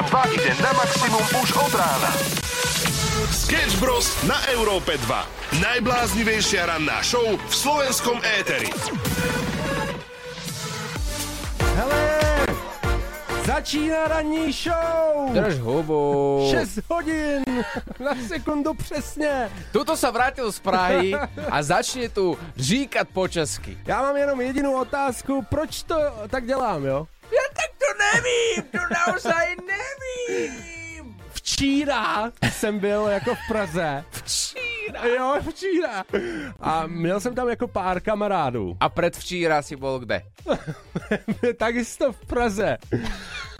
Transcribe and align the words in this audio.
Európa 0.00 0.24
2 0.24 0.32
ide 0.32 0.52
na 0.64 0.72
maximum 0.72 1.24
už 1.44 1.52
od 1.60 1.72
rána. 1.76 2.08
Sketch 3.28 3.76
Bros. 3.76 4.08
na 4.24 4.40
Európe 4.48 4.96
2. 4.96 5.60
Najbláznivejšia 5.60 6.72
ranná 6.72 7.04
show 7.04 7.36
v 7.36 7.52
slovenskom 7.52 8.16
éteri. 8.24 8.72
Hele, 11.76 12.00
začíná 13.44 14.08
ranní 14.08 14.48
show! 14.48 15.36
Drž 15.36 15.60
hubu. 15.60 16.48
6 16.48 16.80
hodin 16.88 17.44
na 18.00 18.16
sekundu 18.24 18.72
přesně. 18.74 19.52
Tuto 19.68 20.00
sa 20.00 20.08
vrátil 20.08 20.48
z 20.48 20.64
Prahy 20.64 21.12
a 21.52 21.60
začne 21.60 22.08
tu 22.08 22.40
říkat 22.56 23.04
po 23.12 23.28
česky. 23.28 23.76
Já 23.84 24.00
mám 24.00 24.16
jenom 24.16 24.40
jedinou 24.40 24.80
otázku, 24.80 25.44
proč 25.44 25.84
to 25.84 25.96
tak 26.32 26.48
dělám, 26.48 26.88
jo? 26.88 27.04
Ja 27.30 27.44
tak 27.54 27.70
to 27.78 27.88
nevím, 27.98 28.62
to 28.72 28.82
naozaj 28.94 29.46
nevím. 29.56 31.16
Včíra 31.32 32.32
jsem 32.52 32.78
byl 32.78 33.06
jako 33.06 33.34
v 33.34 33.38
Praze. 33.48 34.04
Včíra. 34.10 35.04
Jo, 35.16 35.34
včíra. 35.50 36.04
A 36.60 36.86
měl 36.86 37.20
jsem 37.20 37.34
tam 37.34 37.48
jako 37.48 37.68
pár 37.68 38.00
kamarádů. 38.00 38.76
A 38.80 38.88
predvčíra 38.88 39.62
si 39.62 39.76
bol 39.76 39.98
kde? 39.98 40.22
Takisto 41.58 42.12
v 42.12 42.26
Praze. 42.26 42.76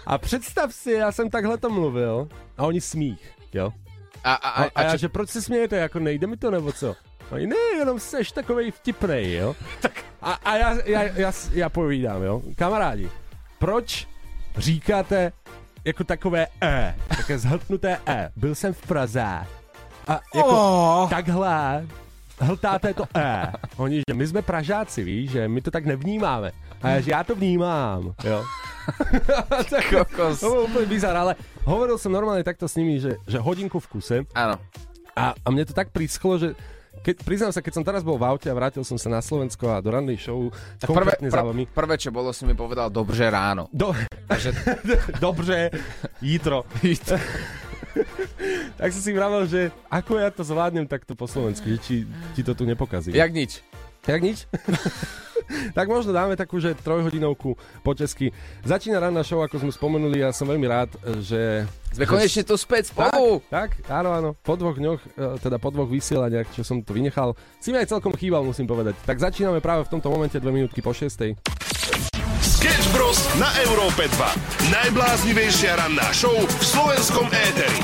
A 0.05 0.17
představ 0.17 0.73
si, 0.73 0.91
já 0.91 1.11
jsem 1.11 1.29
takhle 1.29 1.57
to 1.57 1.69
mluvil 1.69 2.27
a 2.57 2.63
oni 2.65 2.81
smích, 2.81 3.31
jo? 3.53 3.71
A, 4.23 4.33
a, 4.33 4.49
A, 4.49 4.63
a, 4.63 4.69
a 4.75 4.83
já, 4.83 4.91
čo, 4.91 4.97
že 4.97 5.09
proč 5.09 5.29
se 5.29 5.41
smějete, 5.41 5.75
jako 5.75 5.99
nejde 5.99 6.27
mi 6.27 6.37
to 6.37 6.51
nebo 6.51 6.71
co? 6.71 6.95
Oni, 7.31 7.47
ne, 7.47 7.55
jenom 7.77 7.99
seš 7.99 8.31
takovej 8.31 8.71
vtipnej, 8.71 9.33
jo? 9.33 9.55
A, 10.21 10.33
a 10.33 10.57
já, 10.57 10.77
já, 10.85 11.03
já, 11.03 11.31
já 11.53 11.69
povídám, 11.69 12.23
jo? 12.23 12.41
Kamarádi, 12.57 13.09
proč 13.61 14.07
říkáte 14.57 15.31
jako 15.85 16.03
takové 16.03 16.47
E, 16.63 16.95
také 17.07 17.37
zhltnuté 17.39 17.97
E? 18.09 18.31
Byl 18.35 18.55
jsem 18.55 18.73
v 18.73 18.81
Praze 18.87 19.21
a 20.07 20.19
jako 20.35 20.49
Oh. 20.49 21.09
takhle 21.09 21.85
hltáte 22.39 22.93
to 22.93 23.05
E. 23.17 23.53
Oni, 23.77 24.01
že 24.09 24.13
my 24.13 24.27
jsme 24.27 24.41
Pražáci, 24.41 25.03
víš, 25.03 25.31
že 25.31 25.47
my 25.47 25.61
to 25.61 25.71
tak 25.71 25.85
nevnímáme. 25.85 26.51
A 26.81 26.89
já, 26.89 27.01
že 27.01 27.11
já 27.11 27.23
to 27.23 27.35
vnímám, 27.35 28.13
jo. 28.23 28.43
tak, 29.69 29.85
Kokos. 29.89 30.39
to 30.41 30.49
bolo 30.49 30.65
úplne 30.65 30.89
bizar, 30.89 31.13
ale 31.13 31.37
hovoril 31.69 32.01
som 32.01 32.09
normálne 32.09 32.41
takto 32.41 32.65
s 32.65 32.73
nimi, 32.81 32.97
že, 32.97 33.21
že 33.29 33.37
hodinku 33.37 33.77
v 33.77 33.87
kuse 33.93 34.17
Áno. 34.33 34.57
a, 35.13 35.37
a 35.37 35.47
mne 35.53 35.69
to 35.69 35.77
tak 35.77 35.93
prischlo, 35.93 36.41
že 36.41 36.57
keď, 37.01 37.15
priznám 37.25 37.51
sa, 37.51 37.65
keď 37.65 37.73
som 37.73 37.83
teraz 37.83 38.05
bol 38.05 38.15
v 38.15 38.29
aute 38.29 38.45
a 38.45 38.53
vrátil 38.53 38.85
som 38.85 38.95
sa 38.95 39.09
na 39.09 39.19
Slovensko 39.19 39.65
a 39.69 39.81
do 39.81 39.89
rannej 39.89 40.21
show, 40.21 40.53
Tak 40.77 40.93
prvé, 40.93 41.13
vami. 41.29 41.65
prvé, 41.65 41.97
čo 41.97 42.13
bolo, 42.13 42.29
si 42.29 42.45
mi 42.45 42.53
povedal 42.53 42.93
dobře 42.93 43.29
ráno. 43.29 43.67
Do, 43.73 43.93
Takže 44.27 44.53
dobře, 45.19 45.69
jítro. 46.21 46.63
tak 48.79 48.89
som 48.93 49.01
si 49.03 49.11
vravel, 49.11 49.43
že 49.49 49.69
ako 49.91 50.15
ja 50.17 50.29
to 50.31 50.47
zvládnem 50.47 50.87
takto 50.87 51.13
po 51.13 51.27
slovensky, 51.27 51.75
či 51.81 52.07
ti 52.33 52.41
to 52.41 52.55
tu 52.55 52.63
nepokazí. 52.63 53.11
jak 53.11 53.33
nič. 53.33 53.59
Jak 54.07 54.21
nič? 54.21 54.49
tak 55.77 55.85
možno 55.85 56.09
dáme 56.09 56.33
takú, 56.33 56.57
že 56.57 56.73
trojhodinovku 56.73 57.53
po 57.83 57.91
česky. 57.93 58.31
Začína 58.63 58.97
ranná 58.97 59.21
show, 59.21 59.43
ako 59.43 59.61
sme 59.61 59.71
spomenuli, 59.71 60.23
ja 60.23 60.31
som 60.31 60.47
veľmi 60.47 60.65
rád, 60.65 60.89
že... 61.21 61.67
Sme 61.91 62.05
že- 62.07 62.09
konečne 62.09 62.43
tu 62.43 62.55
späť 62.55 62.89
Tak, 62.89 63.13
spolu. 63.13 63.43
tak, 63.51 63.69
áno, 63.85 64.09
áno. 64.09 64.29
Po 64.41 64.55
dvoch 64.55 64.79
dňoch, 64.79 65.01
e, 65.05 65.37
teda 65.43 65.59
po 65.59 65.69
dvoch 65.69 65.91
vysielaniach, 65.91 66.49
čo 66.49 66.63
som 66.63 66.81
to 66.81 66.95
vynechal, 66.95 67.35
si 67.59 67.69
mi 67.69 67.77
aj 67.77 67.91
celkom 67.91 68.15
chýbal, 68.15 68.41
musím 68.41 68.65
povedať. 68.65 68.95
Tak 69.03 69.19
začíname 69.19 69.59
práve 69.59 69.85
v 69.85 69.91
tomto 69.91 70.07
momente, 70.09 70.39
dve 70.39 70.49
minútky 70.49 70.79
po 70.79 70.95
šiestej. 70.95 71.35
Sketch 72.41 72.87
Bros. 72.93 73.17
na 73.37 73.49
Európe 73.61 74.07
2. 74.07 74.71
Najbláznivejšia 74.71 75.77
ranná 75.77 76.09
show 76.09 76.33
v 76.33 76.63
slovenskom 76.63 77.27
éteri. 77.29 77.79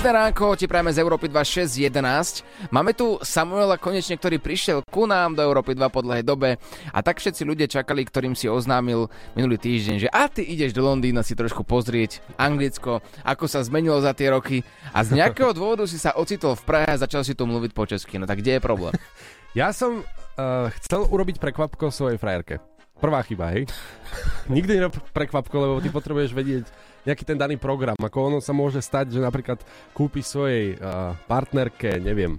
Pekné 0.00 0.16
ránko, 0.16 0.56
ti 0.56 0.64
prajeme 0.64 0.96
z 0.96 1.04
Európy 1.04 1.28
2611. 1.28 2.72
Máme 2.72 2.96
tu 2.96 3.20
Samuela 3.20 3.76
konečne, 3.76 4.16
ktorý 4.16 4.40
prišiel 4.40 4.80
ku 4.88 5.04
nám 5.04 5.36
do 5.36 5.44
Európy 5.44 5.76
2 5.76 5.92
po 5.92 6.00
dlhej 6.00 6.24
dobe 6.24 6.56
a 6.88 6.98
tak 7.04 7.20
všetci 7.20 7.44
ľudia 7.44 7.68
čakali, 7.68 8.08
ktorým 8.08 8.32
si 8.32 8.48
oznámil 8.48 9.12
minulý 9.36 9.60
týždeň, 9.60 9.96
že 10.00 10.08
a 10.08 10.24
ty 10.32 10.40
ideš 10.40 10.72
do 10.72 10.88
Londýna 10.88 11.20
si 11.20 11.36
trošku 11.36 11.68
pozrieť 11.68 12.24
Anglicko, 12.40 13.04
ako 13.28 13.44
sa 13.44 13.60
zmenilo 13.60 14.00
za 14.00 14.16
tie 14.16 14.32
roky 14.32 14.64
a 14.96 15.04
z 15.04 15.20
nejakého 15.20 15.52
dôvodu 15.52 15.84
si 15.84 16.00
sa 16.00 16.16
ocitol 16.16 16.56
v 16.56 16.64
Prahe 16.64 16.88
a 16.88 16.96
začal 16.96 17.20
si 17.20 17.36
tu 17.36 17.44
mluviť 17.44 17.76
po 17.76 17.84
česky. 17.84 18.16
No 18.16 18.24
tak 18.24 18.40
kde 18.40 18.56
je 18.56 18.62
problém? 18.64 18.96
Ja 19.52 19.68
som 19.76 20.00
uh, 20.00 20.72
chcel 20.80 21.04
urobiť 21.10 21.36
prekvapko 21.36 21.92
svojej 21.92 22.16
frajerke. 22.16 22.62
Prvá 23.04 23.20
chyba, 23.20 23.52
hej? 23.52 23.68
Nikdy 24.54 24.80
nerob 24.80 24.96
prekvapko, 25.12 25.56
lebo 25.60 25.84
ty 25.84 25.92
potrebuješ 25.92 26.32
vedieť 26.32 26.64
nejaký 27.04 27.24
ten 27.24 27.38
daný 27.38 27.56
program. 27.56 27.96
Ako 27.98 28.32
ono 28.32 28.38
sa 28.42 28.52
môže 28.52 28.80
stať, 28.80 29.16
že 29.16 29.20
napríklad 29.20 29.60
kúpiš 29.96 30.36
svojej 30.36 30.76
uh, 30.76 31.16
partnerke, 31.24 32.00
neviem, 32.00 32.36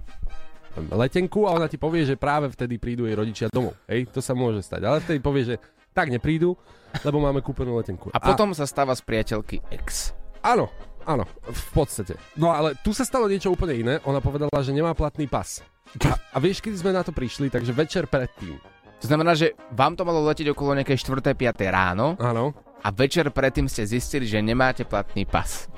letenku 0.76 1.44
a 1.44 1.54
ona 1.56 1.68
ti 1.68 1.76
povie, 1.76 2.08
že 2.08 2.16
práve 2.16 2.48
vtedy 2.48 2.80
prídu 2.80 3.04
jej 3.04 3.16
rodičia 3.16 3.46
domov. 3.52 3.76
Hej, 3.84 4.08
to 4.08 4.24
sa 4.24 4.32
môže 4.32 4.64
stať. 4.64 4.80
Ale 4.88 5.04
vtedy 5.04 5.20
povie, 5.20 5.44
že 5.44 5.56
tak 5.92 6.08
neprídu, 6.08 6.56
lebo 7.04 7.20
máme 7.20 7.44
kúpenú 7.44 7.76
letenku. 7.76 8.08
A 8.16 8.20
potom 8.20 8.56
sa 8.56 8.64
stáva 8.64 8.96
z 8.96 9.04
priateľky 9.04 9.60
ex. 9.68 10.16
Áno, 10.40 10.72
áno, 11.04 11.28
v 11.44 11.64
podstate. 11.76 12.16
No 12.40 12.50
ale 12.50 12.72
tu 12.80 12.96
sa 12.96 13.04
stalo 13.04 13.28
niečo 13.28 13.52
úplne 13.52 13.74
iné. 13.76 13.94
Ona 14.08 14.24
povedala, 14.24 14.64
že 14.64 14.72
nemá 14.72 14.96
platný 14.96 15.28
pas. 15.28 15.60
A, 16.08 16.16
a 16.16 16.36
vieš, 16.40 16.64
kedy 16.64 16.80
sme 16.80 16.96
na 16.96 17.04
to 17.04 17.12
prišli? 17.12 17.52
Takže 17.52 17.76
večer 17.76 18.08
predtým. 18.08 18.56
To 19.02 19.10
znamená, 19.10 19.34
že 19.34 19.58
vám 19.74 19.98
to 19.98 20.06
malo 20.06 20.22
letieť 20.24 20.54
okolo 20.54 20.78
nejakej 20.78 21.04
4. 21.04 21.34
5. 21.34 21.58
ráno 21.68 22.14
Áno. 22.22 22.54
A 22.82 22.88
večer 22.90 23.30
predtým 23.30 23.70
ste 23.70 23.86
zistili, 23.86 24.26
že 24.26 24.42
nemáte 24.42 24.82
platný 24.82 25.22
pas. 25.22 25.70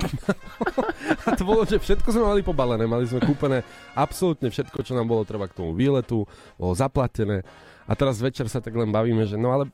A 1.29 1.37
to 1.37 1.45
bolo, 1.45 1.61
že 1.61 1.77
všetko 1.77 2.09
sme 2.09 2.25
mali 2.25 2.41
pobalené. 2.41 2.89
Mali 2.89 3.05
sme 3.05 3.21
kúpené 3.21 3.61
absolútne 3.93 4.49
všetko, 4.49 4.81
čo 4.81 4.97
nám 4.97 5.05
bolo 5.05 5.21
treba 5.21 5.45
k 5.45 5.53
tomu 5.53 5.77
výletu. 5.77 6.25
Bolo 6.57 6.73
zaplatené. 6.73 7.45
A 7.85 7.93
teraz 7.93 8.17
večer 8.17 8.49
sa 8.49 8.57
tak 8.57 8.73
len 8.73 8.89
bavíme, 8.89 9.21
že 9.29 9.37
no 9.37 9.53
ale 9.53 9.69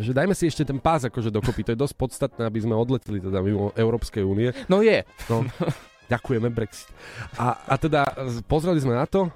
že 0.00 0.14
dajme 0.14 0.32
si 0.32 0.46
ešte 0.46 0.62
ten 0.62 0.78
pás 0.78 1.04
akože 1.04 1.28
dokopy. 1.28 1.66
To 1.66 1.72
je 1.74 1.82
dosť 1.84 1.94
podstatné, 1.98 2.42
aby 2.46 2.58
sme 2.62 2.78
odleteli 2.78 3.18
teda 3.20 3.42
mimo 3.42 3.74
Európskej 3.74 4.22
únie. 4.24 4.54
No 4.70 4.80
je. 4.80 5.02
No, 5.26 5.44
ďakujeme 6.12 6.48
Brexit. 6.48 6.88
A, 7.36 7.60
a 7.66 7.74
teda 7.76 8.06
pozreli 8.46 8.80
sme 8.80 8.96
na 8.96 9.04
to 9.04 9.28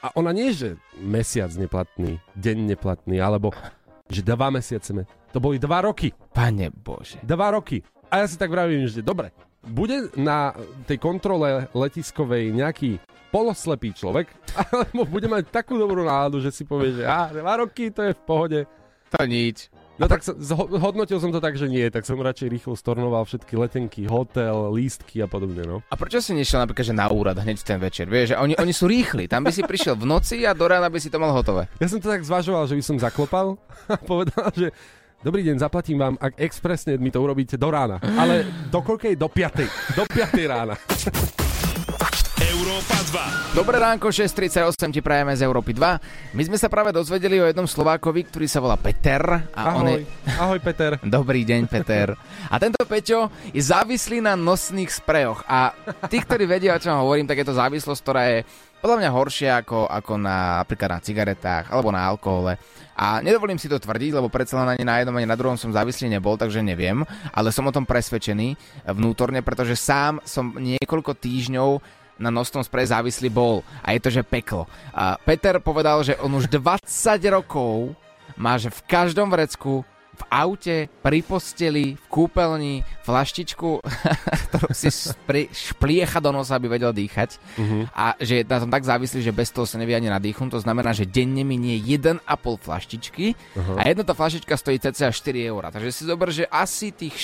a 0.00 0.10
ona 0.16 0.32
nie, 0.32 0.50
že 0.52 0.80
mesiac 0.98 1.52
neplatný, 1.56 2.20
deň 2.36 2.76
neplatný, 2.76 3.20
alebo 3.20 3.52
že 4.08 4.24
dva 4.24 4.48
mesiace. 4.52 4.92
To 5.34 5.42
boli 5.42 5.58
dva 5.58 5.82
roky. 5.82 6.14
Pane 6.14 6.70
Bože. 6.70 7.18
Dva 7.26 7.50
roky. 7.50 7.82
A 8.06 8.22
ja 8.22 8.26
si 8.30 8.38
tak 8.38 8.54
vravím, 8.54 8.86
že 8.86 9.02
dobre, 9.02 9.34
bude 9.66 10.14
na 10.14 10.54
tej 10.86 11.02
kontrole 11.02 11.66
letiskovej 11.74 12.54
nejaký 12.54 13.02
poloslepý 13.34 13.90
človek, 13.90 14.30
alebo 14.70 15.02
bude 15.02 15.26
mať 15.26 15.50
takú 15.50 15.74
dobrú 15.74 16.06
náladu, 16.06 16.38
že 16.38 16.54
si 16.54 16.62
povie, 16.62 17.02
že 17.02 17.02
á, 17.02 17.34
dva 17.34 17.58
roky, 17.58 17.90
to 17.90 18.06
je 18.06 18.14
v 18.14 18.22
pohode. 18.22 18.60
To 19.10 19.26
nič. 19.26 19.74
No 19.94 20.10
tak 20.10 20.26
hodnotil 20.74 21.22
som 21.22 21.30
to 21.30 21.38
tak, 21.38 21.54
že 21.54 21.70
nie, 21.70 21.86
tak 21.86 22.02
som 22.02 22.18
radšej 22.18 22.50
rýchlo 22.50 22.74
stornoval 22.74 23.22
všetky 23.26 23.54
letenky, 23.54 24.10
hotel, 24.10 24.74
lístky 24.74 25.22
a 25.22 25.30
podobne, 25.30 25.62
no. 25.62 25.86
A 25.86 25.94
prečo 25.94 26.18
si 26.18 26.34
nešiel 26.34 26.66
napríklad 26.66 26.90
že 26.90 26.94
na 26.94 27.06
úrad 27.06 27.38
hneď 27.38 27.62
ten 27.62 27.78
večer? 27.78 28.10
Vieš, 28.10 28.34
že 28.34 28.36
oni, 28.38 28.58
oni 28.58 28.74
sú 28.74 28.90
rýchli. 28.90 29.30
Tam 29.30 29.46
by 29.46 29.54
si 29.54 29.62
prišiel 29.62 29.94
v 29.94 30.06
noci 30.06 30.42
a 30.42 30.50
do 30.50 30.66
rána 30.66 30.90
by 30.90 30.98
si 30.98 31.14
to 31.14 31.22
mal 31.22 31.30
hotové. 31.30 31.70
Ja 31.78 31.86
som 31.86 32.02
to 32.02 32.10
tak 32.10 32.26
zvažoval, 32.26 32.66
že 32.66 32.74
by 32.74 32.82
som 32.82 32.96
zaklopal 32.98 33.54
a 33.94 33.94
povedal, 33.94 34.50
že 34.50 34.74
dobrý 35.24 35.40
deň, 35.48 35.56
zaplatím 35.56 35.96
vám, 35.96 36.14
ak 36.20 36.36
expresne 36.36 37.00
mi 37.00 37.08
to 37.08 37.24
urobíte 37.24 37.56
do 37.56 37.72
rána. 37.72 37.96
Ale 38.20 38.44
do 38.68 38.84
koľkej? 38.84 39.16
Do 39.16 39.32
5. 39.32 39.96
Do 39.96 40.04
5 40.04 40.52
rána. 40.52 40.76
Európa 42.74 42.98
2. 43.54 43.54
Dobré 43.54 43.76
ránko, 43.78 44.10
6.38 44.10 44.90
ti 44.90 44.98
prajeme 44.98 45.30
z 45.30 45.46
Európy 45.46 45.78
2. 45.78 46.34
My 46.34 46.42
sme 46.42 46.58
sa 46.58 46.66
práve 46.66 46.90
dozvedeli 46.90 47.38
o 47.38 47.46
jednom 47.46 47.70
Slovákovi, 47.70 48.26
ktorý 48.26 48.50
sa 48.50 48.58
volá 48.58 48.74
Peter. 48.74 49.22
A 49.54 49.78
on 49.78 49.86
Ahoj. 49.86 50.02
je... 50.02 50.34
Ahoj, 50.34 50.58
Peter. 50.58 50.98
Dobrý 51.06 51.46
deň, 51.46 51.70
Peter. 51.70 52.18
A 52.50 52.58
tento 52.58 52.82
Peťo 52.82 53.30
je 53.54 53.62
závislý 53.62 54.26
na 54.26 54.34
nosných 54.34 54.90
sprejoch. 54.90 55.46
A 55.46 55.70
tí, 56.10 56.18
ktorí 56.18 56.50
vedia, 56.50 56.74
o 56.74 56.82
čom 56.82 56.98
hovorím, 56.98 57.30
tak 57.30 57.38
je 57.38 57.46
to 57.46 57.54
závislosť, 57.54 58.00
ktorá 58.02 58.22
je 58.26 58.38
podľa 58.82 59.06
mňa 59.06 59.10
horšia 59.14 59.52
ako, 59.62 59.86
ako 59.86 60.12
na, 60.18 60.66
napríklad 60.66 60.98
na 60.98 61.04
cigaretách 61.06 61.70
alebo 61.70 61.94
na 61.94 62.02
alkohole. 62.02 62.58
A 62.98 63.22
nedovolím 63.22 63.62
si 63.62 63.70
to 63.70 63.78
tvrdiť, 63.78 64.18
lebo 64.18 64.26
predsa 64.26 64.58
len 64.58 64.74
ani 64.74 64.82
na 64.82 64.98
jednom, 64.98 65.14
ani 65.14 65.30
na 65.30 65.38
druhom 65.38 65.54
som 65.54 65.70
závislý 65.70 66.10
nebol, 66.10 66.34
takže 66.34 66.58
neviem. 66.58 67.06
Ale 67.30 67.54
som 67.54 67.70
o 67.70 67.74
tom 67.74 67.86
presvedčený 67.86 68.58
vnútorne, 68.90 69.46
pretože 69.46 69.78
sám 69.78 70.18
som 70.26 70.58
niekoľko 70.58 71.14
týždňov 71.22 72.02
na 72.18 72.30
nosnom 72.30 72.62
spreji 72.62 72.94
závislý 72.94 73.28
bol. 73.30 73.66
A 73.82 73.94
je 73.94 74.00
to, 74.02 74.10
že 74.10 74.22
peklo. 74.22 74.70
A 74.94 75.18
Peter 75.18 75.58
povedal, 75.58 76.02
že 76.06 76.18
on 76.22 76.34
už 76.34 76.50
20 76.50 76.86
rokov 77.30 77.94
má, 78.38 78.58
že 78.58 78.70
v 78.70 78.80
každom 78.86 79.30
vrecku 79.30 79.86
v 80.14 80.22
aute, 80.30 80.76
pri 81.02 81.26
posteli, 81.26 81.98
v 81.98 82.06
kúpeľni, 82.06 82.86
flaštičku, 83.02 83.82
ktorú 84.46 84.70
si 84.70 84.88
spri, 84.94 85.50
špliecha 85.50 86.22
do 86.22 86.30
nosa, 86.30 86.54
aby 86.54 86.70
vedel 86.70 86.94
dýchať. 86.94 87.42
Uh-huh. 87.58 87.90
A 87.90 88.14
že 88.22 88.42
je 88.42 88.44
na 88.46 88.62
tom 88.62 88.70
tak 88.70 88.86
závislý, 88.86 89.20
že 89.26 89.34
bez 89.34 89.50
toho 89.50 89.66
sa 89.66 89.74
nevie 89.74 89.98
ani 89.98 90.06
nadýchnuť. 90.06 90.54
To 90.54 90.62
znamená, 90.62 90.94
že 90.94 91.10
denne 91.10 91.42
minie 91.42 91.82
1,5 91.82 92.22
flaštičky 92.62 93.26
Uh-huh. 93.34 93.76
a 93.78 93.90
jedna 93.90 94.06
tá 94.06 94.14
flaštička 94.14 94.54
stojí 94.54 94.78
cca 94.78 95.10
4 95.10 95.50
eur. 95.50 95.62
Takže 95.70 95.90
si 95.90 96.02
zober, 96.06 96.30
že 96.30 96.46
asi 96.46 96.94
tých 96.94 97.14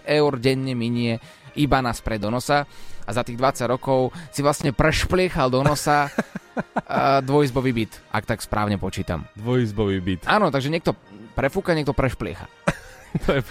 6 0.00 0.08
eur 0.08 0.32
denne 0.40 0.72
minie 0.72 1.20
iba 1.58 1.82
na 1.82 1.92
spred 1.92 2.22
do 2.22 2.32
nosa 2.32 2.64
a 3.08 3.10
za 3.16 3.24
tých 3.24 3.40
20 3.40 3.64
rokov 3.72 4.12
si 4.28 4.44
vlastne 4.44 4.76
prešpliechal 4.76 5.48
do 5.48 5.64
nosa 5.64 6.06
uh, 6.12 7.24
dvojizbový 7.24 7.72
byt, 7.72 7.92
ak 8.12 8.28
tak 8.28 8.44
správne 8.44 8.76
počítam. 8.76 9.24
Dvojizbový 9.32 9.98
byt. 10.04 10.22
Áno, 10.28 10.52
takže 10.52 10.68
niekto 10.68 10.92
prefúka, 11.32 11.72
niekto 11.72 11.96
prešpliecha. 11.96 12.44
To 13.24 13.40
je... 13.40 13.42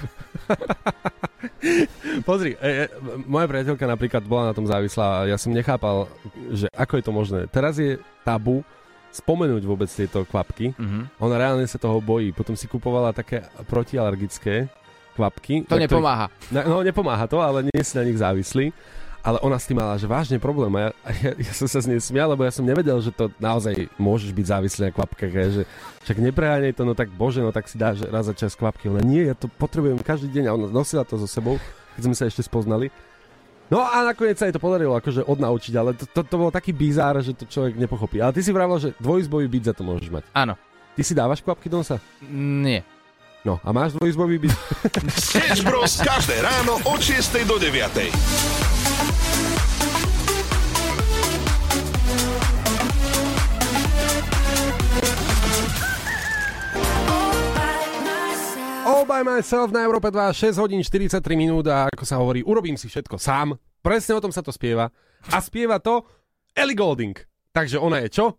Pozri, 2.21 2.53
e, 2.61 2.85
e, 2.85 2.87
moja 3.25 3.49
priateľka 3.49 3.89
napríklad 3.89 4.21
bola 4.21 4.53
na 4.53 4.53
tom 4.53 4.69
závislá 4.69 5.25
a 5.25 5.33
ja 5.33 5.37
som 5.41 5.49
nechápal, 5.49 6.05
že 6.53 6.69
ako 6.77 6.93
je 6.93 7.03
to 7.03 7.11
možné. 7.11 7.39
Teraz 7.49 7.81
je 7.81 7.97
tabu 8.21 8.61
spomenúť 9.09 9.65
vôbec 9.65 9.89
tieto 9.89 10.29
kvapky. 10.29 10.77
Mhm. 10.77 11.09
Ona 11.17 11.35
reálne 11.41 11.65
sa 11.65 11.81
toho 11.81 11.97
bojí. 11.97 12.31
Potom 12.37 12.53
si 12.53 12.69
kupovala 12.69 13.17
také 13.17 13.49
protialergické 13.65 14.69
kvapky. 15.17 15.65
To 15.65 15.73
ktorých- 15.73 15.89
nepomáha. 15.89 16.25
Na, 16.53 16.61
no 16.69 16.85
nepomáha 16.85 17.25
to, 17.25 17.41
ale 17.41 17.65
nie 17.65 17.81
si 17.81 17.97
na 17.97 18.05
nich 18.05 18.21
závislý. 18.21 18.69
Ale 19.27 19.43
ona 19.43 19.59
s 19.59 19.67
tým 19.67 19.75
mala, 19.75 19.99
že 19.99 20.07
vážne 20.07 20.39
problém. 20.39 20.71
A 20.79 20.87
ja, 20.87 20.89
ja, 21.19 21.31
ja 21.35 21.51
som 21.51 21.67
sa 21.67 21.83
z 21.83 21.91
nej 21.91 21.99
smial, 21.99 22.31
lebo 22.31 22.47
ja 22.47 22.51
som 22.55 22.63
nevedel, 22.63 22.95
že 23.03 23.11
to 23.11 23.27
naozaj 23.43 23.75
môžeš 23.99 24.31
byť 24.31 24.45
závislý 24.47 24.81
na 24.87 24.91
kvapkách. 24.95 25.33
a 25.35 25.41
Že 25.51 25.63
však 26.07 26.17
nepreháňaj 26.31 26.71
to, 26.71 26.87
no 26.87 26.95
tak 26.95 27.11
bože, 27.11 27.43
no 27.43 27.51
tak 27.51 27.67
si 27.67 27.75
dáš 27.75 28.07
raz 28.07 28.31
za 28.31 28.31
čas 28.31 28.55
kvapky. 28.55 28.87
Ona 28.87 29.03
nie, 29.03 29.27
ja 29.27 29.35
to 29.35 29.51
potrebujem 29.51 29.99
každý 29.99 30.31
deň. 30.31 30.43
A 30.47 30.55
ona 30.55 30.67
nosila 30.71 31.03
to 31.03 31.19
so 31.19 31.27
sebou, 31.27 31.59
keď 31.99 32.01
sme 32.07 32.15
sa 32.15 32.23
ešte 32.23 32.39
spoznali. 32.39 32.87
No 33.67 33.83
a 33.83 33.99
nakoniec 34.07 34.39
sa 34.39 34.47
jej 34.47 34.55
to 34.55 34.63
podarilo 34.63 34.95
akože 34.95 35.27
odnaučiť, 35.27 35.73
ale 35.75 35.91
to, 35.91 36.07
to, 36.07 36.23
to 36.23 36.35
bolo 36.39 36.47
taký 36.47 36.71
bizár, 36.71 37.19
že 37.19 37.35
to 37.35 37.43
človek 37.43 37.75
nepochopí. 37.75 38.23
Ale 38.23 38.31
ty 38.31 38.39
si 38.39 38.55
vravel, 38.55 38.79
že 38.79 38.95
dvojizbový 38.95 39.51
byt 39.51 39.63
za 39.67 39.73
to 39.75 39.83
môžeš 39.83 40.07
mať. 40.07 40.23
Áno. 40.31 40.55
Ty 40.95 41.01
si 41.03 41.11
dávaš 41.11 41.43
kvapky 41.43 41.67
do 41.67 41.83
nosa? 41.83 41.99
Nie. 42.31 42.87
No 43.43 43.59
a 43.59 43.75
máš 43.75 43.99
dvojizbový 43.99 44.39
byt? 44.39 44.55
Sketch 45.19 45.67
Bros. 45.67 45.99
každé 45.99 46.39
ráno 46.39 46.79
od 46.87 46.99
6 47.03 47.43
do 47.43 47.59
9. 47.59 48.66
By 59.07 59.23
myself 59.23 59.71
na 59.71 59.87
Európe 59.87 60.11
2, 60.11 60.19
6 60.35 60.59
hodín 60.59 60.83
43 60.83 61.23
minút 61.39 61.63
a 61.71 61.87
ako 61.87 62.03
sa 62.03 62.19
hovorí, 62.19 62.43
urobím 62.43 62.75
si 62.75 62.91
všetko 62.91 63.15
sám. 63.15 63.55
Presne 63.79 64.19
o 64.19 64.21
tom 64.21 64.35
sa 64.35 64.43
to 64.43 64.51
spieva. 64.51 64.91
A 65.31 65.39
spieva 65.39 65.79
to 65.79 66.03
Ellie 66.51 66.75
Golding. 66.75 67.15
Takže 67.55 67.79
ona 67.79 68.03
je 68.03 68.11
čo? 68.11 68.35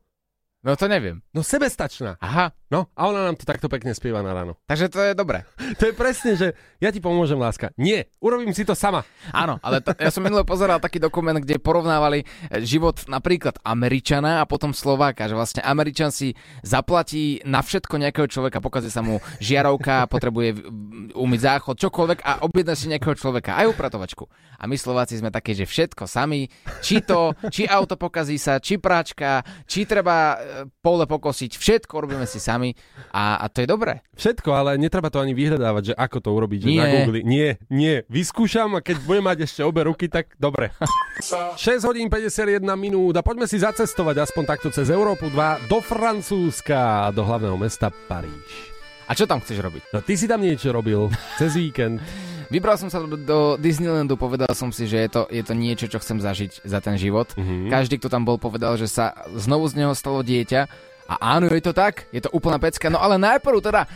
No 0.68 0.76
to 0.76 0.84
neviem. 0.84 1.24
No 1.32 1.40
sebestačná. 1.40 2.20
Aha, 2.20 2.52
No 2.68 2.92
a 2.92 3.08
ona 3.08 3.24
nám 3.24 3.40
to 3.40 3.48
takto 3.48 3.72
pekne 3.72 3.96
spieva 3.96 4.20
na 4.20 4.36
ráno. 4.36 4.60
takže 4.68 4.92
to 4.92 5.00
je 5.00 5.12
dobré. 5.16 5.48
To 5.80 5.88
je 5.88 5.94
presne, 5.96 6.36
že 6.36 6.52
ja 6.84 6.92
ti 6.92 7.00
pomôžem, 7.00 7.40
láska. 7.40 7.72
Nie, 7.80 8.12
urobím 8.20 8.52
si 8.52 8.68
to 8.68 8.76
sama. 8.76 9.08
Áno, 9.32 9.56
ale 9.64 9.80
to, 9.80 9.96
ja 9.96 10.12
som 10.12 10.20
minule 10.20 10.44
pozeral 10.44 10.76
taký 10.76 11.00
dokument, 11.00 11.40
kde 11.40 11.56
porovnávali 11.56 12.24
e, 12.24 12.60
život 12.60 13.08
napríklad 13.08 13.56
Američana 13.64 14.44
a 14.44 14.48
potom 14.48 14.76
Slováka, 14.76 15.24
že 15.24 15.38
vlastne 15.38 15.64
Američan 15.64 16.12
si 16.12 16.36
zaplatí 16.60 17.40
na 17.48 17.64
všetko 17.64 17.94
nejakého 17.96 18.28
človeka, 18.28 18.60
pokazí 18.60 18.92
sa 18.92 19.00
mu 19.00 19.16
žiarovka, 19.40 20.04
potrebuje 20.12 20.68
umyť 21.16 21.40
záchod, 21.40 21.80
čokoľvek 21.80 22.18
a 22.20 22.44
objedná 22.44 22.76
si 22.76 22.92
nejakého 22.92 23.16
človeka, 23.16 23.56
aj 23.56 23.72
upratovačku. 23.72 24.28
A 24.60 24.68
my 24.68 24.76
Slováci 24.76 25.16
sme 25.16 25.32
takí, 25.32 25.56
že 25.56 25.64
všetko 25.64 26.04
sami, 26.04 26.50
či 26.84 27.00
to, 27.00 27.32
či 27.54 27.64
auto 27.64 27.96
pokazí 27.96 28.36
sa, 28.36 28.60
či 28.60 28.76
práčka, 28.76 29.40
či 29.64 29.88
treba 29.88 30.36
pole 30.80 31.04
pokosiť, 31.06 31.54
všetko 31.54 31.94
robíme 31.94 32.24
si 32.24 32.40
sami 32.40 32.74
a, 33.12 33.38
a 33.42 33.46
to 33.52 33.62
je 33.62 33.68
dobré. 33.68 34.02
Všetko, 34.16 34.50
ale 34.50 34.80
netreba 34.80 35.12
to 35.12 35.22
ani 35.22 35.36
vyhľadávať, 35.36 35.92
že 35.92 35.94
ako 35.94 36.18
to 36.18 36.30
urobiť, 36.32 36.58
že 36.64 36.68
Nie. 36.68 36.80
na 36.80 36.86
Google. 37.02 37.22
Nie, 37.22 37.50
nie, 37.68 38.02
vyskúšam 38.08 38.78
a 38.78 38.80
keď 38.80 38.96
budem 39.04 39.24
mať 39.26 39.38
ešte 39.44 39.60
obe 39.62 39.84
ruky, 39.84 40.08
tak 40.08 40.34
dobre. 40.40 40.72
6 41.58 41.82
hodín 41.84 42.08
51 42.08 42.62
minút 42.78 43.14
a 43.18 43.22
poďme 43.22 43.50
si 43.50 43.58
zacestovať 43.58 44.24
aspoň 44.24 44.44
takto 44.46 44.68
cez 44.70 44.88
Európu 44.88 45.28
2 45.28 45.66
do 45.66 45.78
Francúzska, 45.82 47.10
do 47.12 47.26
hlavného 47.26 47.58
mesta 47.58 47.90
Paríž. 48.06 48.77
A 49.08 49.16
čo 49.16 49.24
tam 49.24 49.40
chceš 49.40 49.64
robiť? 49.64 49.82
No 49.96 50.04
ty 50.04 50.20
si 50.20 50.28
tam 50.28 50.44
niečo 50.44 50.68
robil 50.68 51.08
cez 51.40 51.56
víkend. 51.56 52.04
Vybral 52.52 52.80
som 52.80 52.88
sa 52.88 53.04
do, 53.04 53.60
Disneylandu, 53.60 54.16
povedal 54.16 54.48
som 54.56 54.72
si, 54.72 54.88
že 54.88 55.04
je 55.04 55.08
to, 55.12 55.22
je 55.28 55.44
to 55.44 55.52
niečo, 55.52 55.84
čo 55.84 56.00
chcem 56.00 56.16
zažiť 56.16 56.64
za 56.64 56.80
ten 56.80 56.96
život. 56.96 57.28
Mhm. 57.36 57.68
Každý, 57.68 58.00
kto 58.00 58.08
tam 58.08 58.24
bol, 58.24 58.40
povedal, 58.40 58.76
že 58.80 58.88
sa 58.88 59.12
znovu 59.36 59.68
z 59.68 59.84
neho 59.84 59.92
stalo 59.92 60.24
dieťa. 60.24 60.60
A 61.08 61.14
áno, 61.36 61.48
je 61.48 61.64
to 61.64 61.72
tak, 61.72 62.04
je 62.12 62.20
to 62.20 62.28
úplná 62.36 62.60
pecka. 62.60 62.92
No 62.92 63.00
ale 63.00 63.16
najprv 63.16 63.64
teda 63.64 63.88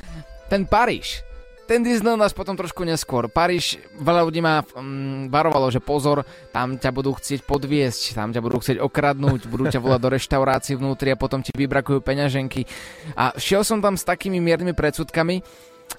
ten 0.49 0.65
Paríž. 0.65 1.21
Ten 1.63 1.87
Disneyland 1.87 2.21
nás 2.21 2.35
potom 2.35 2.59
trošku 2.59 2.83
neskôr. 2.83 3.31
Paríž, 3.31 3.79
veľa 3.95 4.27
ľudí 4.27 4.43
ma 4.43 4.67
mm, 4.67 5.31
varovalo, 5.31 5.71
že 5.71 5.79
pozor, 5.79 6.27
tam 6.51 6.75
ťa 6.75 6.91
budú 6.91 7.15
chcieť 7.15 7.47
podviesť, 7.47 8.19
tam 8.19 8.35
ťa 8.35 8.43
budú 8.43 8.59
chcieť 8.59 8.79
okradnúť, 8.83 9.47
budú 9.47 9.71
ťa 9.71 9.79
volať 9.79 10.01
do 10.03 10.13
reštaurácií 10.13 10.75
vnútri 10.75 11.15
a 11.15 11.21
potom 11.21 11.41
ti 11.41 11.55
vybrakujú 11.55 12.03
peňaženky. 12.03 12.67
A 13.15 13.33
šiel 13.39 13.63
som 13.63 13.79
tam 13.79 13.95
s 13.95 14.03
takými 14.03 14.43
miernymi 14.43 14.75
predsudkami. 14.75 15.41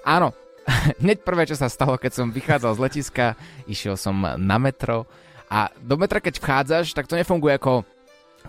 Áno, 0.04 0.36
hneď 1.04 1.24
prvé, 1.24 1.48
čo 1.48 1.56
sa 1.56 1.72
stalo, 1.72 1.96
keď 1.96 2.12
som 2.12 2.28
vychádzal 2.30 2.76
z 2.76 2.84
letiska, 2.84 3.26
išiel 3.66 3.96
som 3.96 4.20
na 4.20 4.58
metro 4.60 5.08
a 5.54 5.70
do 5.80 5.96
metra, 5.96 6.18
keď 6.18 6.42
vchádzaš, 6.42 6.98
tak 6.98 7.06
to 7.06 7.14
nefunguje 7.14 7.56
ako 7.56 7.86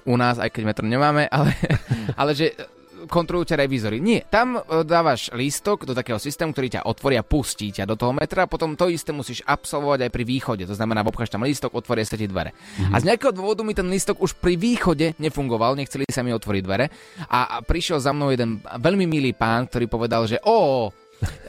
u 0.09 0.15
nás, 0.19 0.41
aj 0.41 0.51
keď 0.51 0.63
metro 0.67 0.85
nemáme, 0.89 1.29
ale, 1.31 1.55
ale 2.21 2.35
že 2.35 2.57
kontrolujú 3.07 3.55
ťa 3.55 3.61
revízory. 3.65 3.99
Nie, 4.03 4.25
tam 4.27 4.59
e, 4.59 4.83
dávaš 4.85 5.31
lístok 5.33 5.89
do 5.89 5.95
takého 5.95 6.21
systému, 6.21 6.53
ktorý 6.53 6.81
ťa 6.81 6.87
otvorí 6.87 7.15
a 7.17 7.25
pustí 7.25 7.71
ťa 7.71 7.89
do 7.89 7.97
toho 7.97 8.13
metra 8.13 8.45
a 8.45 8.51
potom 8.51 8.75
to 8.75 8.91
isté 8.91 9.15
musíš 9.15 9.41
absolvovať 9.45 10.09
aj 10.09 10.11
pri 10.11 10.25
východe. 10.25 10.65
To 10.69 10.75
znamená, 10.77 11.05
obcháš 11.05 11.33
tam 11.33 11.45
lístok, 11.45 11.77
otvoria 11.77 12.05
sa 12.05 12.19
ti 12.19 12.27
dvere. 12.27 12.53
A 12.91 12.99
z 12.99 13.07
nejakého 13.09 13.33
dôvodu 13.33 13.63
mi 13.63 13.73
ten 13.73 13.87
lístok 13.87 14.21
už 14.21 14.37
pri 14.39 14.59
východe 14.59 15.15
nefungoval, 15.23 15.79
nechceli 15.79 16.05
sa 16.11 16.27
mi 16.27 16.35
otvoriť 16.35 16.63
dvere 16.65 16.91
a, 17.31 17.59
a 17.59 17.65
prišiel 17.65 18.03
za 18.03 18.11
mnou 18.13 18.35
jeden 18.35 18.61
veľmi 18.61 19.07
milý 19.07 19.33
pán, 19.33 19.67
ktorý 19.71 19.87
povedal, 19.87 20.27
že 20.27 20.43
o, 20.45 20.91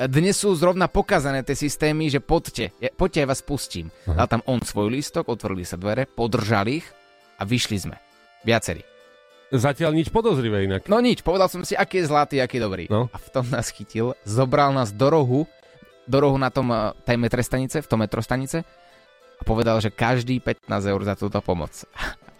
dnes 0.08 0.36
sú 0.40 0.56
zrovna 0.56 0.88
pokazané 0.88 1.44
tie 1.44 1.58
systémy, 1.58 2.08
že 2.08 2.24
poďte, 2.24 2.72
ja- 2.80 2.94
poďte, 2.94 3.20
ja 3.26 3.28
vás 3.28 3.42
pustím. 3.44 3.92
Dal 4.08 4.28
tam 4.30 4.46
on 4.48 4.62
svoj 4.64 4.94
lístok, 4.94 5.28
otvorili 5.28 5.68
sa 5.68 5.76
dvere, 5.76 6.08
podržali 6.08 6.80
ich 6.80 6.88
a 7.40 7.44
vyšli 7.44 7.78
sme. 7.78 7.96
Viacerí. 8.46 8.95
Zatiaľ 9.54 9.94
nič 9.94 10.10
podozrivé 10.10 10.66
inak. 10.66 10.90
No 10.90 10.98
nič, 10.98 11.22
povedal 11.22 11.46
som 11.46 11.62
si, 11.62 11.78
aký 11.78 12.02
je 12.02 12.10
zlatý, 12.10 12.36
aký 12.42 12.58
je 12.58 12.64
dobrý. 12.66 12.84
No. 12.90 13.08
A 13.14 13.18
v 13.22 13.30
tom 13.30 13.46
nás 13.54 13.70
chytil, 13.70 14.18
zobral 14.26 14.74
nás 14.74 14.90
do 14.90 15.06
rohu, 15.06 15.46
do 16.10 16.18
rohu 16.18 16.38
na 16.42 16.50
tom 16.50 16.74
eh, 16.74 16.94
tej 17.06 17.18
metrostanice, 17.22 17.82
v 17.82 17.90
tom 17.90 18.02
metrostanice 18.02 18.66
a 19.36 19.42
povedal, 19.44 19.84
že 19.84 19.92
každý 19.92 20.40
15 20.40 20.72
eur 20.92 21.02
za 21.04 21.16
túto 21.20 21.40
pomoc. 21.44 21.72